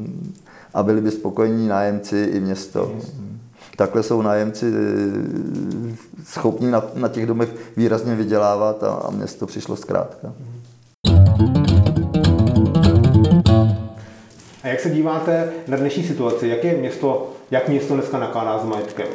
a 0.74 0.82
byli 0.82 1.00
by 1.00 1.10
spokojení 1.10 1.68
nájemci 1.68 2.30
i 2.32 2.40
město. 2.40 2.92
Takhle 3.76 4.02
jsou 4.02 4.22
nájemci 4.22 4.66
eh, 4.66 5.96
schopni 6.24 6.70
na, 6.70 6.82
na 6.94 7.08
těch 7.08 7.26
domech 7.26 7.48
výrazně 7.76 8.14
vydělávat 8.14 8.82
a, 8.82 8.92
a 8.92 9.10
město 9.10 9.46
přišlo 9.46 9.76
zkrátka. 9.76 10.32
A 14.66 14.68
jak 14.68 14.80
se 14.80 14.90
díváte 14.90 15.52
na 15.68 15.76
dnešní 15.76 16.04
situaci? 16.04 16.48
Jak 16.48 16.64
je 16.64 16.76
město, 16.76 17.32
jak 17.50 17.68
město 17.68 17.94
dneska 17.94 18.18
nakládá 18.18 18.58
s 18.58 18.64
majetkem? 18.64 19.06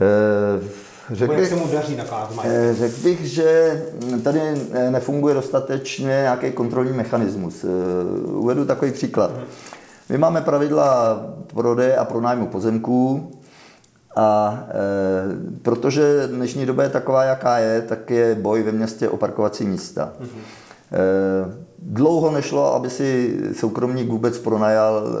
E, 0.00 1.14
Řekl 1.14 1.32
bych, 1.32 1.40
jak 1.40 1.48
se 1.48 1.56
mu 1.56 1.72
daří 1.72 1.96
nakládat 1.96 2.30
eh, 2.44 2.74
Řekl 2.74 3.02
bych, 3.02 3.20
že 3.20 3.82
tady 4.24 4.40
nefunguje 4.90 5.34
dostatečně 5.34 6.06
nějaký 6.06 6.52
kontrolní 6.52 6.92
mechanismus. 6.92 7.64
Eh, 7.64 7.68
uvedu 8.26 8.64
takový 8.64 8.92
příklad. 8.92 9.30
My 10.08 10.18
máme 10.18 10.40
pravidla 10.40 11.20
prodeje 11.54 11.96
a 11.96 12.04
pronájmu 12.04 12.46
pozemků 12.46 13.30
A 14.16 14.58
e, 14.68 15.62
protože 15.62 16.26
dnešní 16.26 16.66
doba 16.66 16.82
je 16.82 16.88
taková, 16.88 17.24
jaká 17.24 17.58
je, 17.58 17.82
tak 17.82 18.10
je 18.10 18.34
boj 18.34 18.62
ve 18.62 18.72
městě 18.72 19.08
o 19.08 19.16
parkovací 19.16 19.64
místa. 19.64 20.12
Mm-hmm. 20.20 20.40
E, 20.92 21.67
dlouho 21.82 22.30
nešlo, 22.30 22.74
aby 22.74 22.90
si 22.90 23.38
soukromník 23.52 24.08
vůbec 24.08 24.38
pronajal 24.38 25.02
e, 25.06 25.12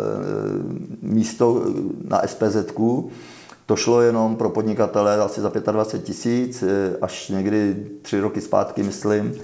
místo 1.02 1.62
na 2.04 2.22
SPZ. 2.26 2.56
To 3.66 3.76
šlo 3.76 4.00
jenom 4.00 4.36
pro 4.36 4.50
podnikatele 4.50 5.16
asi 5.16 5.40
za 5.40 5.52
25 5.72 6.04
tisíc, 6.04 6.62
e, 6.62 6.96
až 7.00 7.28
někdy 7.28 7.86
tři 8.02 8.20
roky 8.20 8.40
zpátky, 8.40 8.82
myslím 8.82 9.34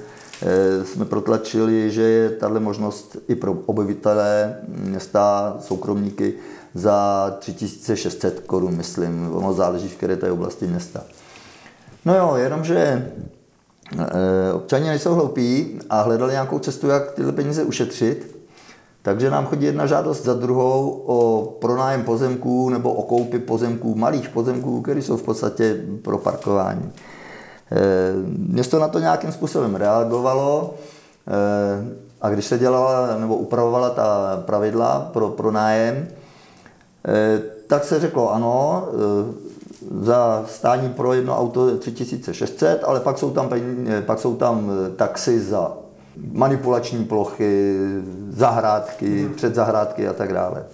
e, 0.43 0.85
jsme 0.85 1.05
protlačili, 1.05 1.91
že 1.91 2.03
je 2.03 2.31
tahle 2.31 2.61
možnost 2.61 3.17
i 3.29 3.35
pro 3.35 3.53
obyvatelé 3.67 4.57
města, 4.69 5.57
soukromníky 5.61 6.35
za 6.75 7.31
3600 7.39 8.41
korun, 8.41 8.77
myslím. 8.77 9.31
Ono 9.33 9.53
záleží, 9.53 9.89
v 9.89 9.97
které 9.97 10.17
té 10.17 10.31
oblasti 10.31 10.67
města. 10.67 11.05
No 12.05 12.17
jo, 12.17 12.35
jenomže 12.37 13.13
občani 14.55 14.87
nejsou 14.87 15.15
hloupí 15.15 15.79
a 15.91 16.03
hledali 16.03 16.33
nějakou 16.33 16.59
cestu, 16.59 16.89
jak 16.89 17.13
tyhle 17.13 17.33
peníze 17.33 17.63
ušetřit. 17.63 18.37
Takže 19.03 19.31
nám 19.31 19.47
chodí 19.47 19.67
jedna 19.67 19.87
žádost 19.87 20.25
za 20.25 20.35
druhou 20.35 21.03
o 21.07 21.47
pronájem 21.61 22.03
pozemků 22.03 22.71
nebo 22.71 22.93
o 22.93 23.03
koupi 23.03 23.39
pozemků, 23.39 23.95
malých 23.95 24.29
pozemků, 24.29 24.83
které 24.83 25.03
jsou 25.03 25.17
v 25.17 25.23
podstatě 25.23 25.85
pro 26.03 26.19
parkování. 26.19 26.93
E, 27.73 27.81
město 28.49 28.79
na 28.79 28.89
to 28.89 28.99
nějakým 28.99 29.33
způsobem 29.33 29.75
reagovalo 29.75 30.75
e, 31.29 32.05
a 32.21 32.31
když 32.31 32.45
se 32.45 32.59
dělala 32.59 33.19
nebo 33.19 33.37
upravovala 33.37 33.91
ta 33.91 34.43
pravidla 34.47 35.11
pro 35.13 35.29
pronájem, 35.29 36.09
Eh, 37.09 37.43
tak 37.67 37.85
se 37.85 38.01
řeklo 38.01 38.33
ano, 38.33 38.89
eh, 38.89 39.44
za 40.01 40.45
stání 40.49 40.89
pro 40.89 41.13
jedno 41.13 41.39
auto 41.39 41.77
3600, 41.77 42.85
ale 42.85 43.01
pak 43.01 43.19
jsou 43.19 43.31
tam, 43.31 43.51
pak 44.07 44.19
jsou 44.19 44.37
tam 44.37 44.71
taxi 44.97 45.41
za 45.41 45.73
manipulační 46.33 47.05
plochy, 47.05 47.79
zahrádky, 48.31 49.23
hmm. 49.23 49.35
předzahrádky 49.35 50.09
a 50.09 50.13
tak 50.13 50.33
dále. 50.33 50.65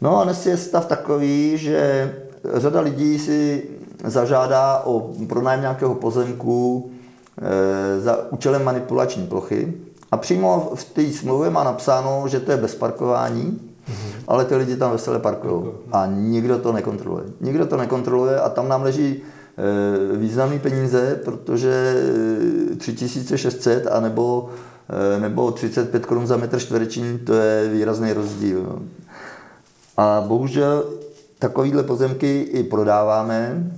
No 0.00 0.20
a 0.20 0.24
dnes 0.24 0.46
je 0.46 0.56
stav 0.56 0.86
takový, 0.86 1.58
že 1.58 2.14
řada 2.54 2.80
lidí 2.80 3.18
si 3.18 3.62
zažádá 4.04 4.82
o 4.84 5.10
pronájem 5.28 5.60
nějakého 5.60 5.94
pozemku 5.94 6.90
za 7.98 8.32
účelem 8.32 8.64
manipulační 8.64 9.26
plochy 9.26 9.74
a 10.12 10.16
přímo 10.16 10.72
v 10.74 10.84
té 10.84 11.10
smlouvě 11.10 11.50
má 11.50 11.64
napsáno, 11.64 12.28
že 12.28 12.40
to 12.40 12.50
je 12.50 12.56
bez 12.56 12.74
parkování, 12.74 13.71
Mm-hmm. 13.92 14.22
Ale 14.28 14.44
ty 14.44 14.56
lidi 14.56 14.76
tam 14.76 14.92
veselé 14.92 15.18
parkují 15.18 15.64
a 15.92 16.06
nikdo 16.06 16.58
to 16.58 16.72
nekontroluje. 16.72 17.24
Nikdo 17.40 17.66
to 17.66 17.76
nekontroluje 17.76 18.40
a 18.40 18.48
tam 18.48 18.68
nám 18.68 18.82
leží 18.82 19.22
e, 19.22 20.16
významné 20.16 20.58
peníze, 20.58 21.20
protože 21.24 21.94
3600 22.78 23.86
a 23.86 24.00
nebo, 24.00 24.50
e, 25.16 25.20
nebo 25.20 25.50
35 25.50 26.06
korun 26.06 26.26
za 26.26 26.36
metr 26.36 26.58
čtvereční, 26.58 27.18
to 27.18 27.34
je 27.34 27.68
výrazný 27.68 28.12
rozdíl. 28.12 28.82
A 29.96 30.24
bohužel 30.26 30.84
takovýhle 31.38 31.82
pozemky 31.82 32.40
i 32.40 32.62
prodáváme, 32.62 33.70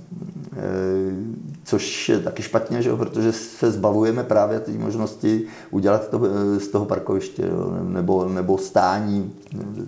e, 0.57 1.54
což 1.65 2.09
je 2.09 2.19
taky 2.19 2.43
špatně, 2.43 2.81
že 2.81 2.89
jo, 2.89 2.97
protože 2.97 3.31
se 3.31 3.71
zbavujeme 3.71 4.23
právě 4.23 4.59
té 4.59 4.71
možnosti 4.71 5.43
udělat 5.71 6.09
to 6.09 6.21
eh, 6.25 6.59
z 6.59 6.67
toho 6.67 6.85
parkoviště 6.85 7.41
jo, 7.45 7.77
nebo, 7.83 8.29
nebo 8.29 8.57
stání, 8.57 9.33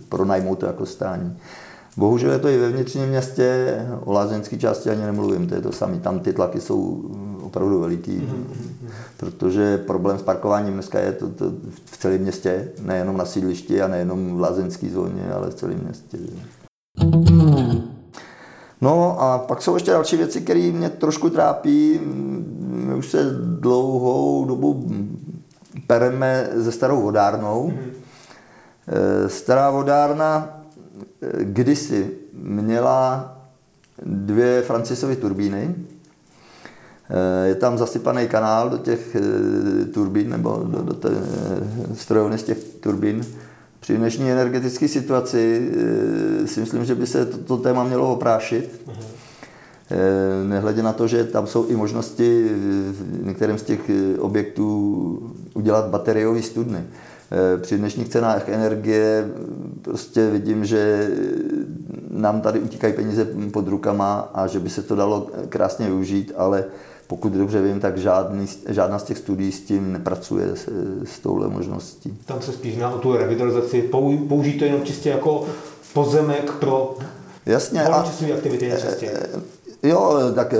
pronajmout 0.10 0.60
to 0.60 0.66
jako 0.66 0.86
stání. 0.86 1.38
Bohužel 1.98 2.32
je 2.32 2.40
to 2.40 2.48
i 2.48 2.58
ve 2.58 2.70
vnitřním 2.70 3.10
městě, 3.10 3.76
o 4.06 4.12
lázeňské 4.12 4.58
části 4.58 4.90
ani 4.90 5.02
nemluvím, 5.02 5.48
to 5.48 5.56
je 5.56 5.62
to 5.62 5.72
samé. 5.72 6.00
Tam 6.00 6.20
ty 6.20 6.34
tlaky 6.34 6.62
jsou 6.62 7.04
opravdu 7.42 7.80
veliký, 7.80 8.12
mm-hmm. 8.12 8.90
protože 9.18 9.78
problém 9.78 10.20
s 10.20 10.22
parkováním 10.22 10.74
dneska 10.74 11.00
je 11.00 11.12
to, 11.12 11.30
to 11.30 11.52
v 11.86 11.98
celém 11.98 12.22
městě, 12.22 12.70
nejenom 12.82 13.18
na 13.18 13.26
sídlišti 13.26 13.82
a 13.82 13.88
nejenom 13.88 14.38
v 14.38 14.40
lázeňské 14.40 14.90
zóně, 14.90 15.32
ale 15.36 15.50
v 15.50 15.56
celém 15.56 15.80
městě. 15.80 16.18
No 18.82 19.22
a 19.22 19.38
pak 19.38 19.62
jsou 19.62 19.74
ještě 19.74 19.92
další 19.92 20.18
věci, 20.18 20.42
které 20.42 20.72
mě 20.72 20.90
trošku 20.90 21.30
trápí. 21.30 22.00
My 22.60 22.96
už 22.96 23.10
se 23.10 23.24
dlouhou 23.60 24.46
dobu 24.46 24.90
pereme 25.88 26.50
se 26.64 26.72
starou 26.72 27.02
vodárnou. 27.02 27.72
Mm-hmm. 27.72 29.28
Stará 29.28 29.70
vodárna 29.70 30.50
eh, 31.22 31.44
kdysi 31.44 32.12
měla 32.34 33.34
dvě 34.06 34.62
Francisovy 34.62 35.16
turbíny. 35.16 35.76
Eh, 37.10 37.48
je 37.48 37.56
tam 37.56 37.78
zasypaný 37.78 38.28
kanál 38.28 38.70
do 38.70 38.78
těch 38.78 39.16
turbín, 39.94 40.30
nebo 40.30 40.64
do, 40.64 40.82
do 40.82 40.94
té 40.94 41.10
strojovny 41.94 42.38
z 42.38 42.44
těch 42.44 42.58
turbín. 42.80 43.26
Při 43.88 43.98
dnešní 43.98 44.32
energetické 44.32 44.88
situaci 44.88 45.72
eh, 46.44 46.48
si 46.48 46.60
myslím, 46.60 46.86
že 46.86 46.96
by 46.96 47.08
se 47.08 47.26
toto 47.26 47.58
téma 47.58 47.84
mělo 47.84 48.14
oprášit. 48.14 48.82
Uh-huh. 48.88 50.48
Nehledě 50.48 50.84
na 50.84 50.94
to, 50.94 51.08
že 51.08 51.24
tam 51.24 51.48
jsou 51.48 51.68
i 51.68 51.76
možnosti 51.76 52.50
v 52.92 53.26
některém 53.26 53.58
z 53.58 53.64
těch 53.64 53.90
eh, 53.90 54.20
objektů 54.20 55.34
udělat 55.54 55.86
bateriové 55.86 56.42
studny. 56.42 56.84
Při 57.62 57.78
dnešních 57.78 58.10
cenách 58.10 58.50
energie 58.50 59.30
prostě 59.82 60.30
vidím, 60.30 60.66
že 60.66 61.10
nám 62.10 62.42
tady 62.42 62.60
utíkají 62.60 62.94
peníze 62.94 63.28
pod 63.54 63.68
rukama 63.68 64.32
a 64.34 64.48
že 64.48 64.60
by 64.60 64.70
se 64.70 64.84
to 64.84 64.96
dalo 64.96 65.28
krásně 65.50 65.86
využít, 65.86 66.32
ale 66.38 66.66
pokud 67.08 67.34
dobře 67.34 67.62
vím, 67.62 67.80
tak 67.80 67.98
žádný, 67.98 68.48
žádná 68.70 69.00
z 69.00 69.04
těch 69.04 69.18
studií 69.18 69.52
s 69.52 69.62
tím 69.62 69.94
nepracuje 69.94 70.56
s, 70.56 70.70
s 71.06 71.20
touhle 71.20 71.48
možností. 71.48 72.18
Tam 72.26 72.42
se 72.42 72.52
spíš 72.52 72.78
na 72.78 72.90
o 72.90 72.98
tu 72.98 73.18
revitalizaci, 73.18 73.82
použít 74.28 74.58
to 74.58 74.66
jenom 74.66 74.82
čistě 74.84 75.10
jako 75.10 75.46
pozemek 75.94 76.52
pro 76.52 76.96
Jasně, 77.46 77.84
a, 77.84 78.06
aktivity 78.36 78.70
nejčastěji. 78.70 79.12
Jo, 79.84 80.20
tak 80.36 80.54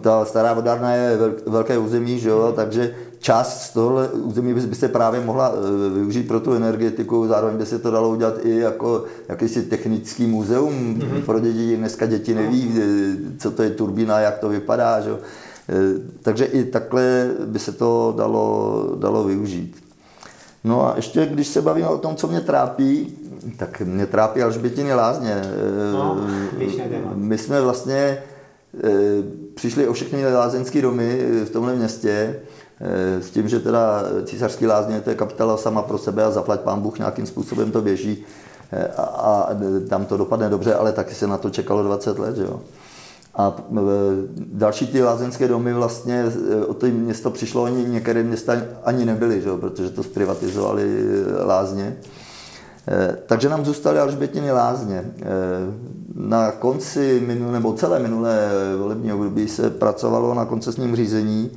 ta 0.00 0.24
stará 0.24 0.52
vodárna 0.52 0.94
je 0.94 1.18
velké 1.46 1.78
území, 1.78 2.18
že 2.18 2.28
jo, 2.28 2.52
takže 2.56 2.94
část 3.20 3.62
z 3.62 3.72
tohohle 3.72 4.08
území 4.08 4.54
by 4.54 4.74
se 4.74 4.88
právě 4.88 5.20
mohla 5.20 5.52
e, 5.52 5.94
využít 5.94 6.28
pro 6.28 6.40
tu 6.40 6.52
energetiku, 6.52 7.28
zároveň 7.28 7.56
by 7.56 7.66
se 7.66 7.78
to 7.78 7.90
dalo 7.90 8.08
udělat 8.08 8.34
i 8.42 8.56
jako 8.56 9.04
jakýsi 9.28 9.62
technický 9.62 10.26
muzeum 10.26 10.94
mm-hmm. 10.94 11.22
pro 11.22 11.40
děti. 11.40 11.76
Dneska 11.76 12.06
děti 12.06 12.34
neví, 12.34 12.74
e, 12.78 13.38
co 13.38 13.50
to 13.50 13.62
je 13.62 13.70
turbína, 13.70 14.20
jak 14.20 14.38
to 14.38 14.48
vypadá. 14.48 15.00
Že? 15.00 15.10
E, 15.10 15.16
takže 16.22 16.44
i 16.44 16.64
takhle 16.64 17.30
by 17.44 17.58
se 17.58 17.72
to 17.72 18.14
dalo, 18.16 18.84
dalo 18.98 19.24
využít. 19.24 19.76
No 20.64 20.86
a 20.86 20.96
ještě, 20.96 21.26
když 21.26 21.48
se 21.48 21.62
bavíme 21.62 21.88
o 21.88 21.98
tom, 21.98 22.16
co 22.16 22.26
mě 22.26 22.40
trápí, 22.40 23.16
tak 23.56 23.80
mě 23.80 24.06
trápí 24.06 24.42
Alžbětiny 24.42 24.94
lázně. 24.94 25.42
No, 25.92 26.20
My 27.14 27.38
jsme 27.38 27.60
vlastně 27.60 28.18
přišli 29.54 29.88
o 29.88 29.92
všechny 29.92 30.34
lázeňské 30.34 30.82
domy 30.82 31.18
v 31.44 31.50
tomhle 31.50 31.74
městě 31.74 32.40
Eh, 32.80 33.22
s 33.22 33.30
tím, 33.30 33.48
že 33.48 33.60
teda 33.60 34.02
císařský 34.24 34.66
lázně 34.66 35.00
to 35.00 35.10
je 35.10 35.16
kapitala 35.16 35.56
sama 35.56 35.82
pro 35.82 35.98
sebe 35.98 36.24
a 36.24 36.30
zaplať 36.30 36.60
pán 36.60 36.80
Bůh 36.80 36.98
nějakým 36.98 37.26
způsobem 37.26 37.70
to 37.70 37.82
běží 37.82 38.24
eh, 38.72 38.88
a, 38.96 39.02
a 39.02 39.48
tam 39.88 40.06
to 40.06 40.16
dopadne 40.16 40.48
dobře, 40.48 40.74
ale 40.74 40.92
taky 40.92 41.14
se 41.14 41.26
na 41.26 41.38
to 41.38 41.50
čekalo 41.50 41.82
20 41.82 42.18
let, 42.18 42.36
že 42.36 42.42
jo. 42.42 42.60
A 43.34 43.56
eh, 43.72 43.80
další 44.36 44.86
ty 44.86 45.02
lázeňské 45.02 45.48
domy 45.48 45.72
vlastně 45.72 46.24
o 46.66 46.74
to 46.74 46.86
město 46.86 47.30
přišlo, 47.30 47.62
oni 47.62 47.84
některé 47.84 48.22
města 48.22 48.52
ani 48.84 49.04
nebyly, 49.04 49.40
že 49.40 49.48
jo, 49.48 49.56
protože 49.56 49.90
to 49.90 50.02
zprivatizovali 50.02 51.04
lázně. 51.44 51.96
Takže 53.26 53.48
nám 53.48 53.64
zůstaly 53.64 53.98
Alžbětiny 53.98 54.52
lázně. 54.52 55.04
Na 56.14 56.52
konci 56.52 57.22
minulé, 57.26 57.52
nebo 57.52 57.72
celé 57.72 57.98
minulé 57.98 58.50
volební 58.78 59.12
období 59.12 59.48
se 59.48 59.70
pracovalo 59.70 60.34
na 60.34 60.44
koncesním 60.44 60.96
řízení, 60.96 61.50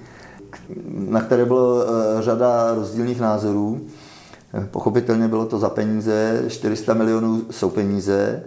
na 0.90 1.22
které 1.22 1.46
bylo 1.46 1.84
eh, 1.84 2.22
řada 2.22 2.74
rozdílných 2.74 3.20
názorů. 3.20 3.82
Eh, 4.54 4.68
pochopitelně 4.72 5.28
bylo 5.28 5.46
to 5.46 5.60
za 5.60 5.70
peníze, 5.70 6.44
400 6.48 6.94
milionů 6.94 7.42
jsou 7.52 7.70
peníze, 7.70 8.44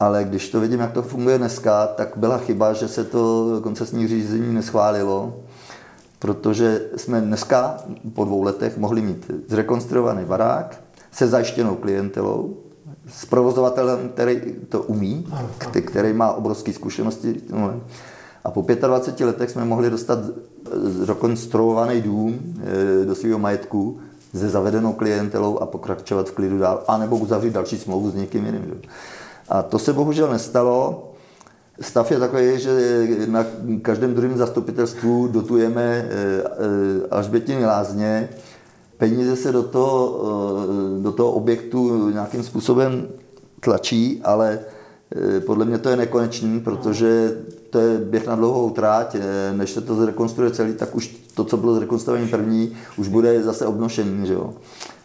ale 0.00 0.24
když 0.24 0.48
to 0.50 0.60
vidím, 0.60 0.80
jak 0.80 0.92
to 0.92 1.02
funguje 1.02 1.38
dneska, 1.38 1.86
tak 1.86 2.12
byla 2.16 2.38
chyba, 2.38 2.72
že 2.72 2.88
se 2.88 3.04
to 3.04 3.46
koncesní 3.62 4.08
řízení 4.08 4.54
neschválilo, 4.54 5.36
protože 6.18 6.80
jsme 6.96 7.20
dneska 7.20 7.76
po 8.14 8.24
dvou 8.24 8.42
letech 8.42 8.78
mohli 8.78 9.00
mít 9.00 9.30
zrekonstruovaný 9.48 10.24
barák 10.24 10.87
se 11.10 11.28
zajištěnou 11.28 11.74
klientelou, 11.74 12.56
s 13.08 13.24
provozovatelem, 13.24 14.08
který 14.08 14.40
to 14.68 14.82
umí, 14.82 15.26
který 15.84 16.12
má 16.12 16.32
obrovské 16.32 16.72
zkušenosti. 16.72 17.40
A 18.44 18.50
po 18.50 18.66
25 18.86 19.26
letech 19.26 19.50
jsme 19.50 19.64
mohli 19.64 19.90
dostat 19.90 20.18
zrekonstruovaný 20.82 22.00
dům 22.00 22.38
eh, 23.02 23.04
do 23.04 23.14
svého 23.14 23.38
majetku 23.38 23.98
se 24.34 24.48
zavedenou 24.48 24.92
klientelou 24.92 25.58
a 25.58 25.66
pokračovat 25.66 26.28
v 26.28 26.32
klidu 26.32 26.58
dál, 26.58 26.84
anebo 26.88 27.16
uzavřít 27.16 27.52
další 27.52 27.78
smlouvu 27.78 28.10
s 28.10 28.14
někým 28.14 28.46
jiným. 28.46 28.80
A 29.48 29.62
to 29.62 29.78
se 29.78 29.92
bohužel 29.92 30.30
nestalo. 30.30 31.04
Stav 31.80 32.10
je 32.10 32.18
takový, 32.18 32.60
že 32.60 33.06
na 33.26 33.46
každém 33.82 34.14
druhém 34.14 34.38
zastupitelstvu 34.38 35.28
dotujeme 35.28 35.82
eh, 35.82 36.08
eh, 36.10 37.08
Alžbětiny 37.10 37.66
lázně. 37.66 38.28
Peníze 38.98 39.36
se 39.36 39.52
do 39.52 39.62
toho, 39.62 40.20
eh, 40.22 41.02
do 41.02 41.12
toho 41.12 41.30
objektu 41.30 42.10
nějakým 42.10 42.42
způsobem 42.42 43.08
tlačí, 43.60 44.20
ale 44.24 44.60
podle 45.46 45.64
mě 45.64 45.78
to 45.78 45.88
je 45.88 45.96
nekonečný, 45.96 46.60
protože 46.60 47.36
to 47.70 47.78
je 47.78 47.98
běh 47.98 48.26
na 48.26 48.36
dlouhou 48.36 48.70
tráť, 48.70 49.16
než 49.52 49.70
se 49.70 49.80
to 49.80 49.94
zrekonstruuje 49.94 50.50
celý, 50.50 50.74
tak 50.74 50.94
už 50.94 51.16
to, 51.34 51.44
co 51.44 51.56
bylo 51.56 51.74
zrekonstruované 51.74 52.28
první, 52.28 52.72
už 52.96 53.08
bude 53.08 53.42
zase 53.42 53.66
obnošený. 53.66 54.26
Že 54.26 54.34
jo? 54.34 54.54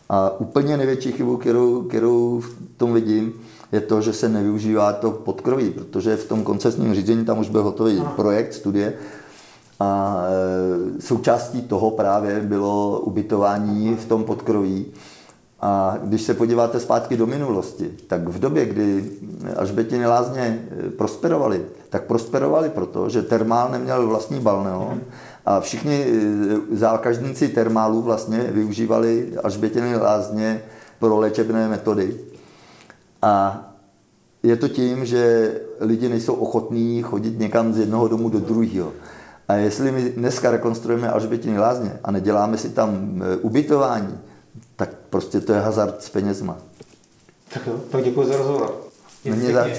A 0.09 0.39
úplně 0.39 0.77
největší 0.77 1.11
chybu, 1.11 1.37
kterou, 1.37 1.81
kterou 1.83 2.39
v 2.39 2.55
tom 2.77 2.93
vidím, 2.93 3.33
je 3.71 3.81
to, 3.81 4.01
že 4.01 4.13
se 4.13 4.29
nevyužívá 4.29 4.93
to 4.93 5.11
podkroví, 5.11 5.69
protože 5.69 6.15
v 6.15 6.27
tom 6.27 6.43
koncesním 6.43 6.93
řízení 6.93 7.25
tam 7.25 7.39
už 7.39 7.49
byl 7.49 7.63
hotový 7.63 8.03
projekt, 8.15 8.53
studie 8.53 8.93
a 9.83 10.23
e, 10.97 11.01
součástí 11.01 11.61
toho 11.61 11.91
právě 11.91 12.39
bylo 12.41 12.99
ubytování 12.99 13.95
v 13.95 14.05
tom 14.05 14.23
podkroví. 14.23 14.85
A 15.61 15.97
když 16.03 16.21
se 16.21 16.33
podíváte 16.33 16.79
zpátky 16.79 17.17
do 17.17 17.27
minulosti, 17.27 17.91
tak 18.07 18.27
v 18.27 18.39
době, 18.39 18.65
kdy 18.65 19.11
Alžbětiny 19.55 20.05
lázně 20.05 20.41
e, 20.41 20.89
prosperovaly, 20.89 21.65
tak 21.89 22.03
prosperovaly 22.03 22.69
proto, 22.69 23.09
že 23.09 23.21
termál 23.21 23.69
neměl 23.71 24.07
vlastní 24.07 24.39
balneon 24.39 25.01
a 25.45 25.59
všichni 25.59 26.05
e, 26.05 26.75
zákazníci 26.75 27.47
termálů 27.47 28.01
vlastně 28.01 28.39
využívali 28.39 29.33
Alžbětiny 29.43 29.95
lázně 29.95 30.61
pro 30.99 31.19
léčebné 31.19 31.67
metody. 31.67 32.15
A 33.21 33.63
je 34.43 34.55
to 34.55 34.67
tím, 34.67 35.05
že 35.05 35.51
lidi 35.79 36.09
nejsou 36.09 36.33
ochotní 36.33 37.01
chodit 37.01 37.39
někam 37.39 37.73
z 37.73 37.79
jednoho 37.79 38.07
domu 38.07 38.29
do 38.29 38.39
druhého. 38.39 38.91
A 39.47 39.53
jestli 39.53 39.91
my 39.91 40.09
dneska 40.09 40.51
rekonstruujeme 40.51 41.09
Alžbětiny 41.09 41.59
lázně 41.59 41.99
a 42.03 42.11
neděláme 42.11 42.57
si 42.57 42.69
tam 42.69 43.21
e, 43.23 43.37
ubytování, 43.37 44.19
tak 44.75 44.89
prostě 45.09 45.41
to 45.41 45.53
je 45.53 45.59
hazard 45.59 46.03
s 46.03 46.09
penězma. 46.09 46.57
Tak 47.53 47.67
jo, 47.67 47.79
tak 47.91 48.03
děkuji 48.03 48.27
za 48.27 48.37
rozhovor. 48.37 48.75
Není 49.25 49.53
zač. 49.53 49.71